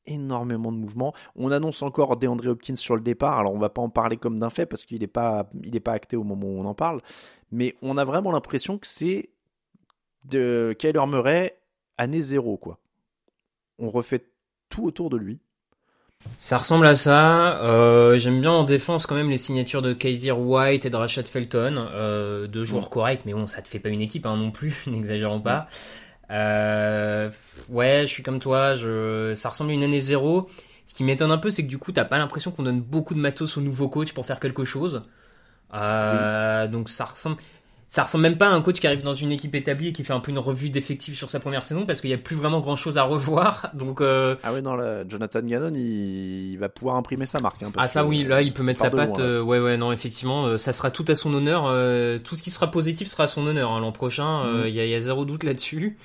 Énormément 0.05 0.71
de 0.71 0.77
mouvements. 0.77 1.13
On 1.35 1.51
annonce 1.51 1.81
encore 1.81 2.17
DeAndre 2.17 2.47
Hopkins 2.49 2.75
sur 2.75 2.95
le 2.95 3.01
départ. 3.01 3.39
Alors, 3.39 3.53
on 3.53 3.59
va 3.59 3.69
pas 3.69 3.81
en 3.81 3.89
parler 3.89 4.17
comme 4.17 4.39
d'un 4.39 4.49
fait 4.49 4.65
parce 4.65 4.83
qu'il 4.83 4.99
n'est 4.99 5.07
pas, 5.07 5.49
pas 5.83 5.91
acté 5.93 6.15
au 6.15 6.23
moment 6.23 6.47
où 6.47 6.59
on 6.59 6.65
en 6.65 6.75
parle. 6.75 7.01
Mais 7.51 7.75
on 7.81 7.97
a 7.97 8.05
vraiment 8.05 8.31
l'impression 8.31 8.77
que 8.77 8.87
c'est 8.87 9.29
de 10.25 10.75
Kyler 10.77 11.05
Murray 11.07 11.57
année 11.97 12.21
zéro, 12.21 12.57
quoi. 12.57 12.79
On 13.79 13.89
refait 13.89 14.25
tout 14.69 14.85
autour 14.85 15.09
de 15.09 15.17
lui. 15.17 15.39
Ça 16.37 16.57
ressemble 16.57 16.85
à 16.87 16.95
ça. 16.95 17.57
Euh, 17.63 18.17
J'aime 18.17 18.41
bien 18.41 18.51
en 18.51 18.63
défense 18.63 19.05
quand 19.05 19.15
même 19.15 19.29
les 19.29 19.37
signatures 19.37 19.81
de 19.81 19.93
Kaiser 19.93 20.31
White 20.31 20.85
et 20.85 20.89
de 20.89 20.95
Rashad 20.95 21.27
Felton. 21.27 21.87
Euh, 21.93 22.47
deux 22.47 22.65
joueurs 22.65 22.89
corrects, 22.89 23.21
mais 23.25 23.33
bon, 23.33 23.47
ça 23.47 23.61
te 23.61 23.67
fait 23.67 23.79
pas 23.79 23.89
une 23.89 24.01
équipe 24.01 24.25
hein, 24.25 24.35
non 24.37 24.51
plus, 24.51 24.83
n'exagérons 24.87 25.41
pas. 25.41 25.67
Euh, 26.31 27.29
ouais, 27.69 28.01
je 28.01 28.07
suis 28.07 28.23
comme 28.23 28.39
toi. 28.39 28.75
Je... 28.75 29.33
Ça 29.33 29.49
ressemble 29.49 29.71
à 29.71 29.73
une 29.73 29.83
année 29.83 29.99
zéro. 29.99 30.49
Ce 30.85 30.93
qui 30.93 31.03
m'étonne 31.03 31.31
un 31.31 31.37
peu, 31.37 31.49
c'est 31.49 31.63
que 31.63 31.69
du 31.69 31.77
coup, 31.77 31.91
t'as 31.91 32.05
pas 32.05 32.17
l'impression 32.17 32.51
qu'on 32.51 32.63
donne 32.63 32.81
beaucoup 32.81 33.15
de 33.15 33.19
matos 33.19 33.57
au 33.57 33.61
nouveau 33.61 33.89
coach 33.89 34.13
pour 34.13 34.25
faire 34.25 34.39
quelque 34.39 34.65
chose. 34.65 35.03
Donc 35.71 36.89
ça 36.89 37.05
ressemble. 37.05 37.37
Ça 37.95 38.03
ressemble 38.03 38.23
même 38.23 38.37
pas 38.37 38.47
à 38.49 38.51
un 38.51 38.59
coach 38.61 38.81
qui 38.81 38.87
arrive 38.87 39.03
dans 39.03 39.13
une 39.13 39.31
équipe 39.31 39.55
établie 39.55 39.87
et 39.87 39.93
qui 39.93 40.03
fait 40.03 40.11
un 40.11 40.19
peu 40.19 40.29
une 40.29 40.37
revue 40.37 40.69
d'effectifs 40.69 41.15
sur 41.17 41.29
sa 41.29 41.39
première 41.39 41.63
saison 41.63 41.85
parce 41.85 42.01
qu'il 42.01 42.09
y 42.09 42.13
a 42.13 42.17
plus 42.17 42.35
vraiment 42.35 42.59
grand 42.59 42.75
chose 42.75 42.97
à 42.97 43.03
revoir. 43.03 43.69
Donc 43.73 44.01
euh, 44.01 44.35
Ah 44.43 44.51
ouais, 44.51 44.61
non, 44.61 44.75
là, 44.75 45.07
Jonathan 45.07 45.39
Gannon, 45.41 45.71
il, 45.73 46.51
il 46.51 46.57
va 46.57 46.67
pouvoir 46.67 46.97
imprimer 46.97 47.25
sa 47.25 47.39
marque. 47.39 47.63
hein, 47.63 47.71
parce 47.73 47.85
Ah 47.85 47.89
ça 47.89 48.01
que, 48.01 48.07
oui, 48.07 48.25
là 48.25 48.41
il 48.41 48.51
peut 48.53 48.63
mettre 48.63 48.81
sa 48.81 48.89
patte. 48.89 49.17
loin, 49.17 49.19
là. 49.19 49.23
euh, 49.23 49.41
ouais 49.41 49.59
ouais 49.59 49.77
non 49.77 49.93
effectivement, 49.93 50.45
euh, 50.45 50.57
ça 50.57 50.73
sera 50.73 50.91
tout 50.91 51.05
à 51.07 51.15
son 51.15 51.33
honneur. 51.33 51.67
euh, 51.67 52.19
tout 52.19 52.35
ce 52.35 52.43
qui 52.43 52.51
sera 52.51 52.69
positif 52.69 53.07
sera 53.07 53.23
à 53.23 53.27
son 53.27 53.47
honneur 53.47 53.71
hein, 53.71 53.79
l'an 53.79 53.93
prochain. 53.93 54.43
Il 54.45 54.59
Mhm. 54.63 54.67
y, 54.75 54.79
a, 54.81 54.85
y 54.87 54.93
a 54.93 55.01
zéro 55.01 55.23
doute 55.23 55.43
là-dessus. 55.45 55.97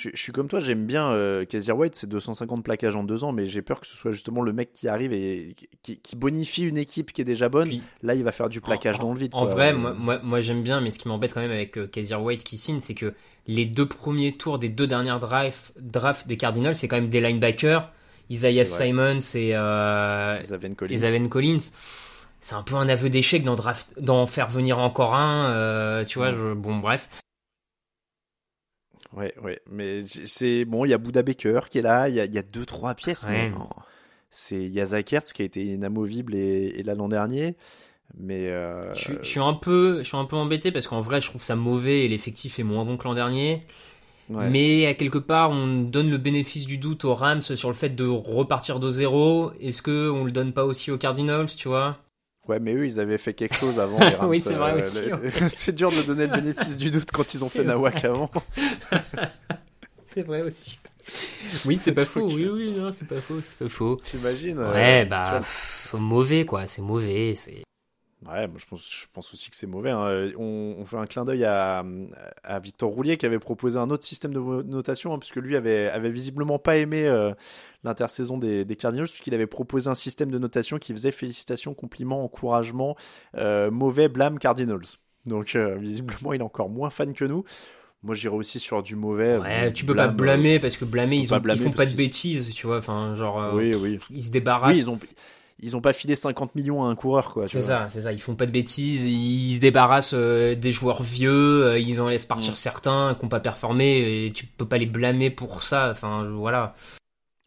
Je, 0.00 0.10
je 0.14 0.22
suis 0.22 0.30
comme 0.30 0.46
toi, 0.46 0.60
j'aime 0.60 0.86
bien 0.86 1.10
euh, 1.10 1.44
Kaiser 1.44 1.72
White, 1.72 1.96
c'est 1.96 2.08
250 2.08 2.62
plaquages 2.62 2.94
en 2.94 3.02
deux 3.02 3.24
ans, 3.24 3.32
mais 3.32 3.46
j'ai 3.46 3.62
peur 3.62 3.80
que 3.80 3.86
ce 3.88 3.96
soit 3.96 4.12
justement 4.12 4.42
le 4.42 4.52
mec 4.52 4.72
qui 4.72 4.86
arrive 4.86 5.12
et 5.12 5.56
qui, 5.82 5.98
qui 5.98 6.14
bonifie 6.14 6.62
une 6.62 6.78
équipe 6.78 7.12
qui 7.12 7.20
est 7.20 7.24
déjà 7.24 7.48
bonne. 7.48 7.68
Puis- 7.68 7.82
Là, 8.04 8.14
il 8.14 8.22
va 8.22 8.30
faire 8.30 8.48
du 8.48 8.60
plaquage 8.60 9.00
En- 9.00 9.02
dans 9.02 9.12
le 9.12 9.18
vide. 9.18 9.32
En 9.34 9.44
quoi. 9.44 9.54
vrai, 9.54 9.72
moi, 9.72 9.92
moi, 9.98 10.20
moi, 10.22 10.40
j'aime 10.40 10.62
bien, 10.62 10.80
mais 10.80 10.92
ce 10.92 11.00
qui 11.00 11.08
m'embête 11.08 11.34
quand 11.34 11.40
même 11.40 11.50
avec 11.50 11.76
euh, 11.78 11.88
Kaiser 11.88 12.14
White 12.14 12.44
qui 12.44 12.58
signe, 12.58 12.78
c'est 12.78 12.94
que 12.94 13.12
les 13.48 13.64
deux 13.64 13.86
premiers 13.86 14.30
tours 14.30 14.60
des 14.60 14.68
deux 14.68 14.86
dernières 14.86 15.18
drafts, 15.18 15.72
des 16.28 16.36
Cardinals, 16.36 16.76
c'est 16.76 16.86
quand 16.86 16.96
même 16.96 17.08
des 17.08 17.20
linebackers. 17.20 17.90
Isaiah. 18.30 18.64
Simons 18.66 19.18
et, 19.34 19.50
euh, 19.56 20.40
Collins. 20.76 21.28
Collins. 21.28 21.58
C'est 22.40 22.54
un 22.54 22.62
peu 22.62 22.76
un 22.76 22.88
aveu 22.88 23.10
d'échec 23.10 23.42
d'en 23.42 23.56
draft, 23.56 23.88
d'en 24.00 24.28
faire 24.28 24.48
venir 24.48 24.78
encore 24.78 25.16
un. 25.16 25.50
euh, 25.50 26.04
tu 26.04 26.20
vois, 26.20 26.30
je- 26.30 26.54
bon 26.54 26.76
bref. 26.76 27.08
Ouais, 29.16 29.34
ouais, 29.42 29.60
mais 29.70 30.02
c'est 30.26 30.64
bon. 30.64 30.84
Il 30.84 30.90
y 30.90 30.94
a 30.94 30.98
Bouda 30.98 31.22
Baker 31.22 31.60
qui 31.70 31.78
est 31.78 31.82
là. 31.82 32.08
Il 32.08 32.14
y 32.14 32.20
a, 32.20 32.26
y 32.26 32.38
a 32.38 32.42
deux, 32.42 32.66
trois 32.66 32.94
pièces. 32.94 33.26
mais 33.28 33.50
Ouais. 33.50 33.58
C'est 34.30 34.62
il 34.62 34.72
y 34.72 34.80
a 34.80 35.02
qui 35.02 35.42
a 35.42 35.44
été 35.44 35.64
inamovible 35.64 36.34
et, 36.34 36.74
et 36.76 36.82
là 36.82 36.94
l'an 36.94 37.08
dernier. 37.08 37.56
Mais 38.18 38.48
euh, 38.48 38.94
Je, 38.94 39.00
suis- 39.00 39.18
je 39.22 39.28
suis 39.28 39.40
un 39.40 39.54
peu, 39.54 39.98
je 39.98 40.04
suis 40.08 40.16
un 40.16 40.24
peu 40.24 40.36
embêté 40.36 40.72
parce 40.72 40.86
qu'en 40.86 41.00
vrai, 41.00 41.20
je 41.20 41.28
trouve 41.28 41.42
ça 41.42 41.56
mauvais 41.56 42.04
et 42.04 42.08
l'effectif 42.08 42.58
est 42.58 42.62
moins 42.62 42.84
bon 42.84 42.96
que 42.96 43.04
l'an 43.04 43.14
dernier. 43.14 43.66
ouais. 44.30 44.48
Mais 44.50 44.86
à 44.86 44.94
quelque 44.94 45.18
part, 45.18 45.50
on 45.50 45.82
donne 45.82 46.10
le 46.10 46.18
bénéfice 46.18 46.66
du 46.66 46.78
doute 46.78 47.04
aux 47.04 47.14
Rams 47.14 47.42
sur 47.42 47.68
le 47.68 47.74
fait 47.74 47.90
de 47.90 48.06
repartir 48.06 48.80
de 48.80 48.90
zéro. 48.90 49.52
Est-ce 49.60 49.82
que 49.82 50.10
on 50.10 50.24
le 50.24 50.32
donne 50.32 50.52
pas 50.52 50.64
aussi 50.64 50.90
aux 50.90 50.98
Cardinals, 50.98 51.46
tu 51.56 51.68
vois? 51.68 51.98
Ouais, 52.48 52.58
mais 52.60 52.74
eux, 52.74 52.86
ils 52.86 52.98
avaient 52.98 53.18
fait 53.18 53.34
quelque 53.34 53.54
chose 53.54 53.78
avant. 53.78 53.98
les 54.08 54.14
Rams, 54.14 54.28
Oui, 54.30 54.40
c'est 54.40 54.54
vrai 54.54 54.72
euh, 54.72 54.80
aussi, 54.80 55.04
le- 55.06 55.48
c'est 55.48 55.74
dur 55.74 55.92
de 55.92 56.02
donner 56.02 56.26
le 56.26 56.32
bénéfice 56.32 56.76
du 56.76 56.90
doute 56.90 57.10
quand 57.12 57.34
ils 57.34 57.44
ont 57.44 57.48
fait 57.48 57.64
Nawak 57.64 58.04
avant. 58.04 58.30
C'est 60.14 60.22
vrai 60.22 60.42
aussi. 60.42 60.78
Oui, 61.66 61.78
c'est 61.80 61.92
pas 61.92 62.04
faux. 62.04 62.26
Oui, 62.26 62.48
oui, 62.48 62.72
non, 62.72 62.90
c'est 62.92 63.06
pas 63.06 63.20
faux, 63.20 63.40
c'est 63.40 63.64
pas 63.64 63.68
faux. 63.70 63.96
T'imagines 64.02 64.58
euh, 64.58 64.72
Ouais, 64.72 65.04
tu 65.04 65.10
bah, 65.10 65.40
mauvais 65.94 66.44
quoi, 66.44 66.66
c'est 66.66 66.82
mauvais. 66.82 67.34
C'est. 67.34 67.62
Ouais, 68.30 68.46
moi 68.46 68.58
je 68.58 68.66
pense, 68.66 68.90
je 68.90 69.06
pense 69.12 69.32
aussi 69.32 69.48
que 69.50 69.56
c'est 69.56 69.66
mauvais. 69.66 69.90
hein. 69.90 70.30
On, 70.38 70.76
on 70.78 70.84
fait 70.84 70.96
un 70.98 71.06
clin 71.06 71.24
d'œil 71.24 71.44
à, 71.44 71.84
à 72.44 72.58
Victor 72.60 72.90
Roulier 72.90 73.16
qui 73.16 73.24
avait 73.26 73.38
proposé 73.38 73.78
un 73.78 73.88
autre 73.90 74.04
système 74.04 74.34
de 74.34 74.40
notation, 74.64 75.14
hein, 75.14 75.18
puisque 75.18 75.36
lui 75.36 75.56
avait, 75.56 75.88
avait 75.88 76.10
visiblement 76.10 76.58
pas 76.58 76.76
aimé 76.76 77.06
euh, 77.08 77.32
l'intersaison 77.84 78.36
des, 78.36 78.64
des 78.64 78.76
Cardinals, 78.76 79.06
puisqu'il 79.08 79.34
avait 79.34 79.46
proposé 79.46 79.88
un 79.88 79.94
système 79.94 80.30
de 80.30 80.38
notation 80.38 80.78
qui 80.78 80.92
faisait 80.92 81.12
félicitations, 81.12 81.72
compliments, 81.74 82.22
encouragements, 82.22 82.96
euh, 83.36 83.70
mauvais, 83.70 84.08
blâme 84.08 84.38
Cardinals. 84.38 84.98
Donc 85.24 85.54
euh, 85.56 85.76
visiblement, 85.76 86.32
il 86.32 86.40
est 86.40 86.44
encore 86.44 86.68
moins 86.68 86.90
fan 86.90 87.14
que 87.14 87.24
nous. 87.24 87.44
Moi, 88.04 88.14
j'irais 88.14 88.36
aussi 88.36 88.60
sur 88.60 88.82
du 88.82 88.94
mauvais. 88.94 89.38
Ouais, 89.38 89.72
tu 89.72 89.84
peux 89.84 89.94
pas 89.94 90.04
blâme, 90.06 90.16
blâmer 90.16 90.58
parce 90.60 90.76
que 90.76 90.84
blâmer, 90.84 91.16
ils, 91.16 91.26
ont, 91.32 91.36
pas 91.36 91.40
blâmer 91.40 91.60
ils 91.60 91.64
font 91.64 91.72
pas 91.72 91.84
de 91.86 91.94
bêtises, 91.96 92.48
tu 92.54 92.66
vois. 92.66 92.78
Enfin, 92.78 93.16
genre, 93.16 93.40
euh, 93.42 93.50
euh, 93.50 93.54
Oui, 93.56 93.74
oui. 93.74 93.98
ils 94.10 94.22
se 94.22 94.30
débarrassent. 94.30 94.76
Oui, 94.76 94.82
ils 94.82 94.88
ont, 94.90 95.00
ils 95.60 95.76
ont 95.76 95.80
pas 95.80 95.92
filé 95.92 96.14
50 96.16 96.54
millions 96.54 96.84
à 96.84 96.88
un 96.88 96.94
coureur, 96.94 97.32
quoi. 97.32 97.48
C'est 97.48 97.62
ça, 97.62 97.88
c'est 97.90 98.02
ça. 98.02 98.12
Ils 98.12 98.20
font 98.20 98.34
pas 98.36 98.46
de 98.46 98.52
bêtises, 98.52 99.02
ils 99.04 99.56
se 99.56 99.60
débarrassent 99.60 100.14
euh, 100.14 100.54
des 100.54 100.72
joueurs 100.72 101.02
vieux, 101.02 101.64
euh, 101.66 101.78
ils 101.78 102.00
en 102.00 102.08
laissent 102.08 102.26
partir 102.26 102.52
Mm. 102.52 102.56
certains 102.56 103.16
qui 103.18 103.24
n'ont 103.24 103.28
pas 103.28 103.40
performé, 103.40 104.26
et 104.26 104.32
tu 104.32 104.46
peux 104.46 104.66
pas 104.66 104.78
les 104.78 104.86
blâmer 104.86 105.30
pour 105.30 105.62
ça. 105.62 105.90
Enfin, 105.90 106.28
voilà. 106.32 106.74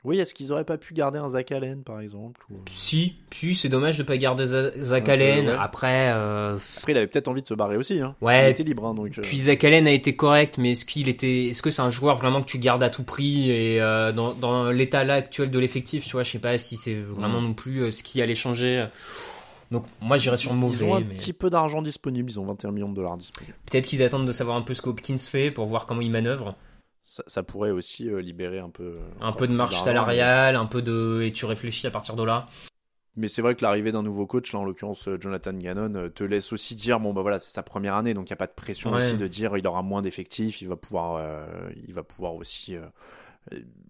Oui, 0.04 0.20
est-ce 0.20 0.34
qu'ils 0.34 0.52
auraient 0.52 0.64
pas 0.66 0.80
pu 0.80 0.96
garder 0.96 1.20
un 1.20 1.30
Zach 1.30 1.52
Allen, 1.52 1.84
par 1.84 2.00
exemple 2.00 2.42
ou- 2.50 2.56
Si, 2.72 3.18
si, 3.32 3.54
c'est 3.54 3.70
dommage 3.70 4.00
de 4.00 4.04
pas 4.04 4.18
garder 4.18 4.46
Za- 4.46 4.72
Zach 4.84 5.08
Allen. 5.10 5.48
ouais. 5.50 5.56
Après, 5.60 6.12
euh, 6.12 6.58
Après, 6.78 6.94
il 6.94 6.98
avait 6.98 7.06
peut-être 7.06 7.28
envie 7.28 7.44
de 7.44 7.48
se 7.48 7.54
barrer 7.54 7.78
aussi. 7.78 8.00
Hein. 8.02 8.16
Ouais. 8.20 8.48
Il 8.48 8.52
était 8.52 8.64
libre, 8.64 8.88
hein, 8.88 8.96
donc. 8.96 9.16
euh, 9.20 9.22
Puis 9.22 9.40
Zach 9.42 9.64
Allen 9.64 9.86
a 9.86 9.92
été 9.92 10.16
correct, 10.16 10.58
mais 10.58 10.72
est-ce 10.72 10.86
qu'il 10.86 11.08
était, 11.08 11.46
est-ce 11.50 11.62
que 11.62 11.70
c'est 11.70 11.84
un 11.84 11.92
joueur 11.92 12.16
vraiment 12.16 12.42
que 12.42 12.48
tu 12.50 12.58
gardes 12.58 12.82
à 12.82 12.90
tout 12.90 13.04
prix 13.04 13.52
et 13.52 13.80
euh, 13.80 14.12
dans, 14.12 14.34
dans 14.34 14.72
l'état 14.72 15.04
là 15.04 15.14
actuel 15.16 15.52
de 15.52 15.60
l'effectif, 15.60 16.04
tu 16.06 16.14
vois, 16.14 16.24
je 16.24 16.32
sais 16.32 16.40
pas 16.40 16.58
si 16.58 16.78
c'est 16.78 16.96
vraiment 16.96 17.40
Mm. 17.40 17.46
non 17.46 17.54
plus 17.54 17.80
euh, 17.84 17.92
ce 17.92 18.02
qui 18.02 18.22
allait 18.24 18.34
changer. 18.36 18.88
Donc 19.70 19.86
moi 20.02 20.18
j'irais 20.18 20.36
sur 20.38 20.52
le 20.52 20.58
mauvais, 20.60 20.78
Ils 20.78 20.84
ont 20.84 20.96
un 20.96 21.00
mais 21.00 21.14
petit 21.16 21.32
peu 21.32 21.50
d'argent 21.50 21.82
disponible, 21.82 22.30
ils 22.30 22.40
ont 22.40 22.46
21 22.46 22.72
millions 22.72 22.90
de 22.90 22.96
dollars 22.96 23.16
disponibles. 23.18 23.56
peut-être 23.72 23.88
qu'ils 23.88 24.04
attendent 24.04 24.28
de 24.28 24.32
savoir 24.34 24.58
un 24.58 24.62
peu 24.64 24.74
ce 24.74 24.82
qu'Hopkins 24.82 25.18
fait 25.18 25.50
pour 25.52 25.66
voir 25.68 25.86
comment 25.86 26.02
il 26.02 26.12
manœuvre, 26.12 26.56
Ça, 27.13 27.24
ça 27.28 27.43
pourrait 27.43 27.71
aussi 27.71 28.10
euh, 28.10 28.21
libérer 28.21 28.60
un 28.60 28.69
peu. 28.69 28.84
euh, 28.84 29.00
un 29.19 29.34
peu 29.34 29.45
de 29.45 29.54
marge 29.54 29.78
salariale, 29.78 30.56
un 30.56 30.65
peu 30.65 30.82
de 30.82 31.21
et 31.24 31.34
tu 31.34 31.43
réfléchis 31.45 31.86
à 31.86 31.91
partir 31.91 32.15
de 32.15 32.24
là. 32.24 32.45
Mais, 33.17 33.28
c'est 33.28 33.41
vrai 33.41 33.54
que 33.56 33.63
l'arrivée 33.63 33.91
d'un 33.91 34.02
nouveau 34.02 34.26
coach, 34.26 34.54
là 34.54 34.60
en 34.60 34.63
l'occurrence 34.63 35.10
euh, 35.10 35.17
Jonathan 35.19 35.52
Gannon, 35.52 36.10
te 36.15 36.24
laisse 36.24 36.54
aussi 36.54 36.74
dire 36.76 37.02
bon 37.02 37.12
bah 37.13 37.21
voilà 37.21 37.38
c'est 37.39 37.52
sa 37.52 37.63
première 37.63 37.95
année, 37.95 38.13
donc 38.13 38.28
il 38.28 38.30
y 38.30 38.34
a 38.34 38.38
pas 38.38 38.47
de 38.47 38.54
pression 38.54 38.91
Ouais. 38.91 39.00
aussi 39.00 39.17
de 39.17 39.28
dire 39.28 39.58
il 39.58 39.67
aura 39.67 39.82
moins 39.82 40.02
d'effectifs, 40.02 40.62
il 40.62 40.69
va 40.69 40.78
pouvoir, 40.78 41.15
euh, 41.17 41.45
il 41.86 41.93
va 41.93 42.04
pouvoir 42.04 42.36
aussi. 42.36 42.78
euh, 42.78 42.86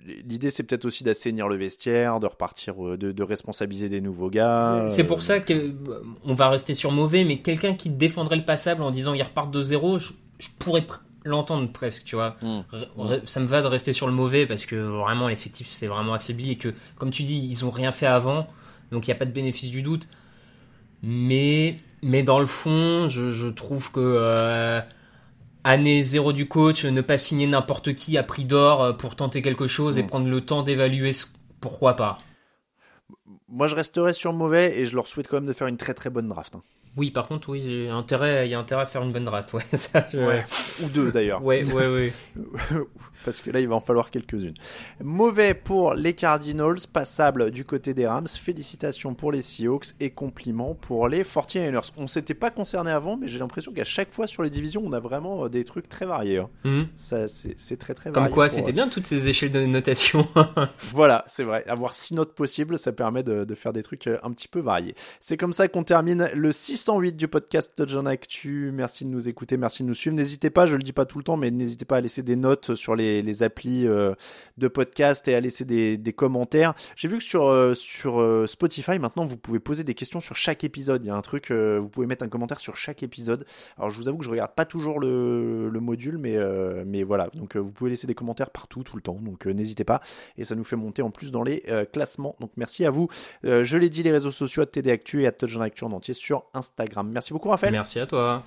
L'idée 0.04 0.50
c'est 0.50 0.64
peut-être 0.64 0.86
aussi 0.86 1.04
d'assainir 1.04 1.48
le 1.48 1.58
vestiaire, 1.58 2.20
de 2.20 2.26
repartir, 2.26 2.74
de, 2.98 3.12
de 3.12 3.24
responsabiliser 3.24 3.88
des 3.90 4.02
nouveaux 4.02 4.32
gars. 4.32 4.86
C'est 4.88 5.06
pour 5.06 5.22
ça 5.22 5.40
que 5.42 5.76
on 6.24 6.34
va 6.34 6.50
rester 6.50 6.74
sur 6.74 6.92
mauvais, 6.92 7.24
mais 7.24 7.42
quelqu'un 7.44 7.76
qui 7.76 7.92
défendrait 7.92 8.38
le 8.38 8.46
passable 8.46 8.82
en 8.82 8.90
disant 8.90 9.14
ils 9.14 9.22
repartent 9.22 9.52
de 9.52 9.62
zéro, 9.62 10.00
je, 10.00 10.14
je 10.40 10.48
pourrais 10.58 10.88
l'entendre 11.24 11.72
presque, 11.72 12.04
tu 12.04 12.16
vois. 12.16 12.36
Mm. 12.42 12.62
Ça 13.26 13.40
me 13.40 13.46
va 13.46 13.62
de 13.62 13.68
rester 13.68 13.94
sur 13.94 14.08
le 14.08 14.14
mauvais 14.14 14.46
parce 14.48 14.66
que 14.66 14.76
vraiment 14.76 15.28
l'effectif 15.28 15.68
s'est 15.70 15.88
vraiment 15.88 16.14
affaibli 16.14 16.52
et 16.52 16.58
que, 16.58 16.74
comme 16.98 17.12
tu 17.12 17.24
dis, 17.24 17.38
ils 17.50 17.66
ont 17.66 17.72
rien 17.72 17.92
fait 17.92 18.08
avant, 18.08 18.48
donc 18.92 19.08
il 19.08 19.10
n'y 19.10 19.16
a 19.16 19.18
pas 19.18 19.26
de 19.26 19.32
bénéfice 19.32 19.70
du 19.72 19.82
doute. 19.82 20.08
Mais, 21.04 21.78
mais 22.04 22.24
dans 22.24 22.40
le 22.40 22.46
fond, 22.46 23.08
je, 23.10 23.32
je 23.32 23.48
trouve 23.48 23.92
que 23.92 24.00
euh, 24.00 24.82
année 25.64 26.04
zéro 26.04 26.34
du 26.34 26.48
coach, 26.48 26.86
ne 26.86 27.02
pas 27.02 27.18
signer 27.18 27.48
n'importe 27.48 27.94
qui 27.96 28.18
à 28.18 28.24
prix 28.24 28.46
d'or 28.46 28.84
euh, 28.84 28.94
pour 28.94 29.16
tenter 29.16 29.42
quelque 29.42 29.68
chose 29.68 29.98
et 29.98 30.04
Mm. 30.04 30.08
prendre 30.08 30.28
le 30.30 30.42
temps 30.42 30.64
d'évaluer 30.64 31.12
pourquoi 31.60 31.96
pas. 31.96 32.20
Moi 33.48 33.68
je 33.68 33.76
resterai 33.76 34.14
sur 34.14 34.34
mauvais 34.34 34.80
et 34.80 34.86
je 34.86 34.96
leur 34.96 35.08
souhaite 35.08 35.28
quand 35.28 35.38
même 35.38 35.46
de 35.46 35.54
faire 35.54 35.68
une 35.68 35.78
très 35.78 35.94
très 35.94 36.10
bonne 36.10 36.28
draft. 36.30 36.56
hein. 36.56 36.64
Oui, 36.98 37.10
par 37.12 37.28
contre, 37.28 37.50
oui, 37.50 37.62
il 37.66 37.86
y 37.86 37.88
a 37.88 37.96
intérêt, 37.96 38.48
il 38.48 38.52
y 38.52 38.54
a 38.54 38.60
intérêt 38.60 38.82
à 38.82 38.86
faire 38.86 39.02
une 39.02 39.12
bonne 39.14 39.24
draft. 39.24 39.54
Ouais, 39.54 39.64
ça, 39.74 40.06
je- 40.12 40.18
Ou 40.84 40.90
deux 40.90 41.12
d'ailleurs. 41.12 41.44
ouais, 41.44 41.64
ouais, 41.64 41.88
ouais. 41.88 42.14
parce 43.24 43.42
que 43.42 43.50
là, 43.52 43.60
il 43.60 43.68
va 43.68 43.76
en 43.76 43.82
falloir 43.82 44.12
quelques-unes. 44.12 44.54
Mauvais 45.02 45.54
pour 45.54 45.94
les 45.94 46.14
Cardinals, 46.14 46.78
passable 46.92 47.52
du 47.52 47.64
côté 47.66 47.94
des 47.94 48.08
Rams. 48.08 48.28
Félicitations 48.28 49.14
pour 49.14 49.32
les 49.32 49.42
Seahawks 49.42 49.88
et 50.00 50.10
compliments 50.12 50.76
pour 50.76 51.08
les 51.08 51.24
49ers. 51.24 51.92
On 51.98 52.08
s'était 52.08 52.34
pas 52.34 52.52
concerné 52.52 52.92
avant, 52.92 53.18
mais 53.18 53.28
j'ai 53.28 53.40
l'impression 53.40 53.72
qu'à 53.72 53.84
chaque 53.84 54.14
fois 54.14 54.28
sur 54.28 54.44
les 54.44 54.50
divisions, 54.50 54.82
on 54.86 54.94
a 54.94 55.00
vraiment 55.00 55.46
euh, 55.46 55.50
des 55.50 55.64
trucs 55.64 55.88
très 55.90 56.06
variés. 56.06 56.38
hein. 56.40 56.50
Mhm. 56.64 56.88
Ça, 56.96 57.28
c'est 57.28 57.78
très 57.78 57.94
très 57.94 58.12
Comme 58.12 58.24
varié. 58.24 58.34
quoi, 58.34 58.46
pour, 58.48 58.52
c'était 58.56 58.70
euh, 58.70 58.74
bien 58.74 58.88
toutes 58.88 59.06
ces 59.06 59.28
échelles 59.28 59.52
de 59.52 59.66
notation. 59.66 60.28
Voilà, 60.94 61.24
c'est 61.28 61.44
vrai. 61.44 61.64
Avoir 61.68 61.94
six 61.94 62.14
notes 62.14 62.34
possibles, 62.34 62.78
ça 62.78 62.92
permet 62.92 63.24
de, 63.24 63.46
de 63.46 63.56
faire 63.56 63.74
des 63.74 63.84
trucs 63.84 64.08
euh, 64.08 64.18
un 64.24 64.32
petit 64.32 64.48
peu 64.48 64.60
variés. 64.60 64.96
C'est 65.20 65.38
comme 65.38 65.54
ça 65.54 65.68
qu'on 65.68 65.84
termine 65.84 66.30
le 66.34 66.52
608 66.52 67.16
du 67.16 67.28
podcast 67.28 67.74
Touchdown 67.76 68.08
Actu. 68.08 68.72
Merci 68.74 69.06
de 69.06 69.10
nous 69.10 69.28
écouter, 69.30 69.58
merci 69.58 69.84
de 69.84 69.88
nous 69.88 69.94
suivre. 69.94 70.16
N'hésitez 70.16 70.50
pas, 70.50 70.66
je 70.66 70.76
le 70.76 70.84
dis 70.84 70.94
pas 70.94 71.06
tout 71.06 71.18
le 71.18 71.24
temps, 71.24 71.38
mais 71.38 71.52
n'hésitez 71.52 71.86
pas 71.86 71.98
à 71.98 72.02
laisser 72.02 72.24
des 72.24 72.36
notes 72.36 72.76
sur 72.76 72.96
les, 72.96 73.11
les 73.22 73.44
applis 73.44 73.88
euh, 73.88 74.14
de 74.58 74.68
podcast 74.68 75.28
et 75.28 75.36
à 75.36 75.40
laisser 75.40 75.66
des, 75.66 76.14
commentaires. 76.14 76.74
J'ai 76.96 77.08
vu 77.08 77.18
que 77.18 77.24
sur, 77.24 77.48
euh, 77.48 77.74
sur 77.74 78.22
euh, 78.22 78.48
Spotify, 78.48 79.00
maintenant, 79.00 79.26
vous 79.26 79.38
pouvez 79.38 79.60
poser 79.60 79.84
des 79.84 79.94
questions 79.94 80.20
sur 80.20 80.36
chaque 80.36 80.64
épisode. 80.64 81.04
Il 81.04 81.08
y 81.08 81.10
a 81.10 81.16
un 81.16 81.22
truc, 81.22 81.52
vous 81.52 81.90
pouvez 81.90 82.08
mettre 82.08 82.24
un 82.24 82.30
commentaire 82.30 82.60
sur 82.60 82.78
chaque 82.78 83.04
épisode. 83.04 83.46
Alors, 83.78 83.90
je 83.90 83.98
vous 83.98 84.08
avoue 84.08 84.20
que 84.20 84.26
je 84.26 84.30
regarde 84.30 84.54
pas 84.54 84.66
toujours 84.66 85.00
le, 85.00 85.70
le 85.70 85.80
module, 85.80 86.18
mais, 86.18 86.38
mais 86.86 87.04
voilà. 87.04 87.30
Donc, 87.34 87.56
vous 87.58 87.72
pouvez 87.72 87.90
laisser 87.90 88.08
des 88.08 88.16
commentaires 88.16 88.52
partout, 88.52 88.84
tout 88.84 88.96
le 88.96 89.02
temps. 89.02 89.20
Donc, 89.22 89.46
n'hésitez 89.46 89.84
pas 89.84 90.02
et 90.38 90.44
ça 90.44 90.56
nous 90.56 90.64
fait 90.64 90.76
monter 90.76 91.02
en 91.02 91.12
plus 91.12 91.32
dans 91.32 91.44
les 91.44 91.64
classements. 91.92 92.36
Donc 92.40 92.52
merci 92.56 92.86
à 92.86 92.92
vous. 92.92 93.08
Je 93.44 93.78
l'ai 93.78 93.90
dit, 93.90 94.04
les 94.04 94.12
réseaux 94.12 94.32
sociaux 94.32 94.64
à 94.64 94.66
TD 94.66 94.92
Actu 94.92 95.24
et 95.24 95.28
à 95.28 95.32
Touchdown 95.32 95.64
Actu 95.64 95.84
en 95.84 95.92
entier 95.92 96.14
sur 96.14 96.46
Instagram. 96.54 97.10
Merci 97.12 97.34
beaucoup 97.34 97.50
Raphaël. 97.50 97.74
Merci 97.74 98.00
à 98.00 98.06
toi. 98.06 98.44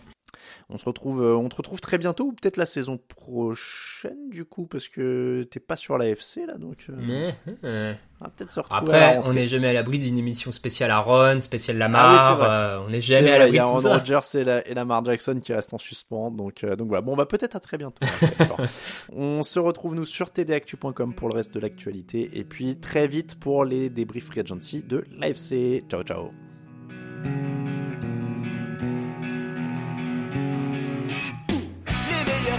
On 0.70 0.78
se 0.78 0.84
retrouve, 0.84 1.22
euh, 1.22 1.36
on 1.36 1.48
te 1.48 1.56
retrouve 1.56 1.80
très 1.80 1.98
bientôt 1.98 2.24
ou 2.26 2.32
peut-être 2.32 2.56
la 2.56 2.66
saison 2.66 2.98
prochaine 2.98 4.30
du 4.30 4.44
coup 4.44 4.66
parce 4.66 4.88
que 4.88 5.42
t'es 5.50 5.60
pas 5.60 5.76
sur 5.76 5.98
la 5.98 6.08
FC 6.08 6.46
là 6.46 6.54
donc. 6.58 6.86
euh, 6.90 6.94
Mais, 6.98 7.28
euh, 7.64 7.94
on 8.20 8.24
va 8.24 8.30
peut-être 8.30 8.52
se 8.52 8.60
retrouver. 8.60 8.92
Après, 8.94 9.20
on 9.26 9.32
n'est 9.34 9.48
jamais 9.48 9.68
à 9.68 9.72
l'abri 9.72 9.98
d'une 9.98 10.16
émission 10.18 10.50
spéciale 10.52 10.90
à 10.90 10.98
Ron, 11.00 11.40
spéciale 11.40 11.76
Ah 11.82 11.86
oui, 11.86 11.92
Lamar. 11.92 12.36
vrai. 12.36 12.48
euh, 12.48 12.80
on 12.86 12.90
n'est 12.90 13.00
jamais 13.00 13.30
à 13.32 13.38
l'abri 13.38 13.52
Il 13.52 13.56
y 13.56 13.58
de 13.58 13.62
a 13.62 13.66
tout 13.66 13.70
Aaron 13.70 13.78
ça. 13.80 13.96
Rodgers 13.98 14.38
et, 14.38 14.44
la, 14.44 14.66
et 14.68 14.74
Lamar 14.74 15.04
Jackson 15.04 15.40
qui 15.42 15.52
restent 15.52 15.74
en 15.74 15.78
suspens. 15.78 16.30
Donc, 16.30 16.64
euh, 16.64 16.76
donc 16.76 16.88
voilà. 16.88 17.02
Bon, 17.02 17.16
bah 17.16 17.26
peut-être 17.26 17.56
à 17.56 17.60
très 17.60 17.76
bientôt. 17.76 18.00
On 19.12 19.42
se 19.42 19.58
retrouve 19.58 19.94
nous 19.94 20.04
sur 20.06 20.30
tdactu.com 20.30 21.14
pour 21.14 21.28
le 21.28 21.34
reste 21.34 21.54
de 21.54 21.60
l'actualité. 21.60 22.30
Et 22.38 22.44
puis 22.44 22.76
très 22.76 23.06
vite 23.08 23.38
pour 23.38 23.64
les 23.64 23.90
débriefs 23.90 24.26
Free 24.26 24.40
Agency 24.40 24.82
de 24.82 25.04
l'AFC. 25.18 25.84
Ciao, 25.90 26.02
ciao. 26.02 26.30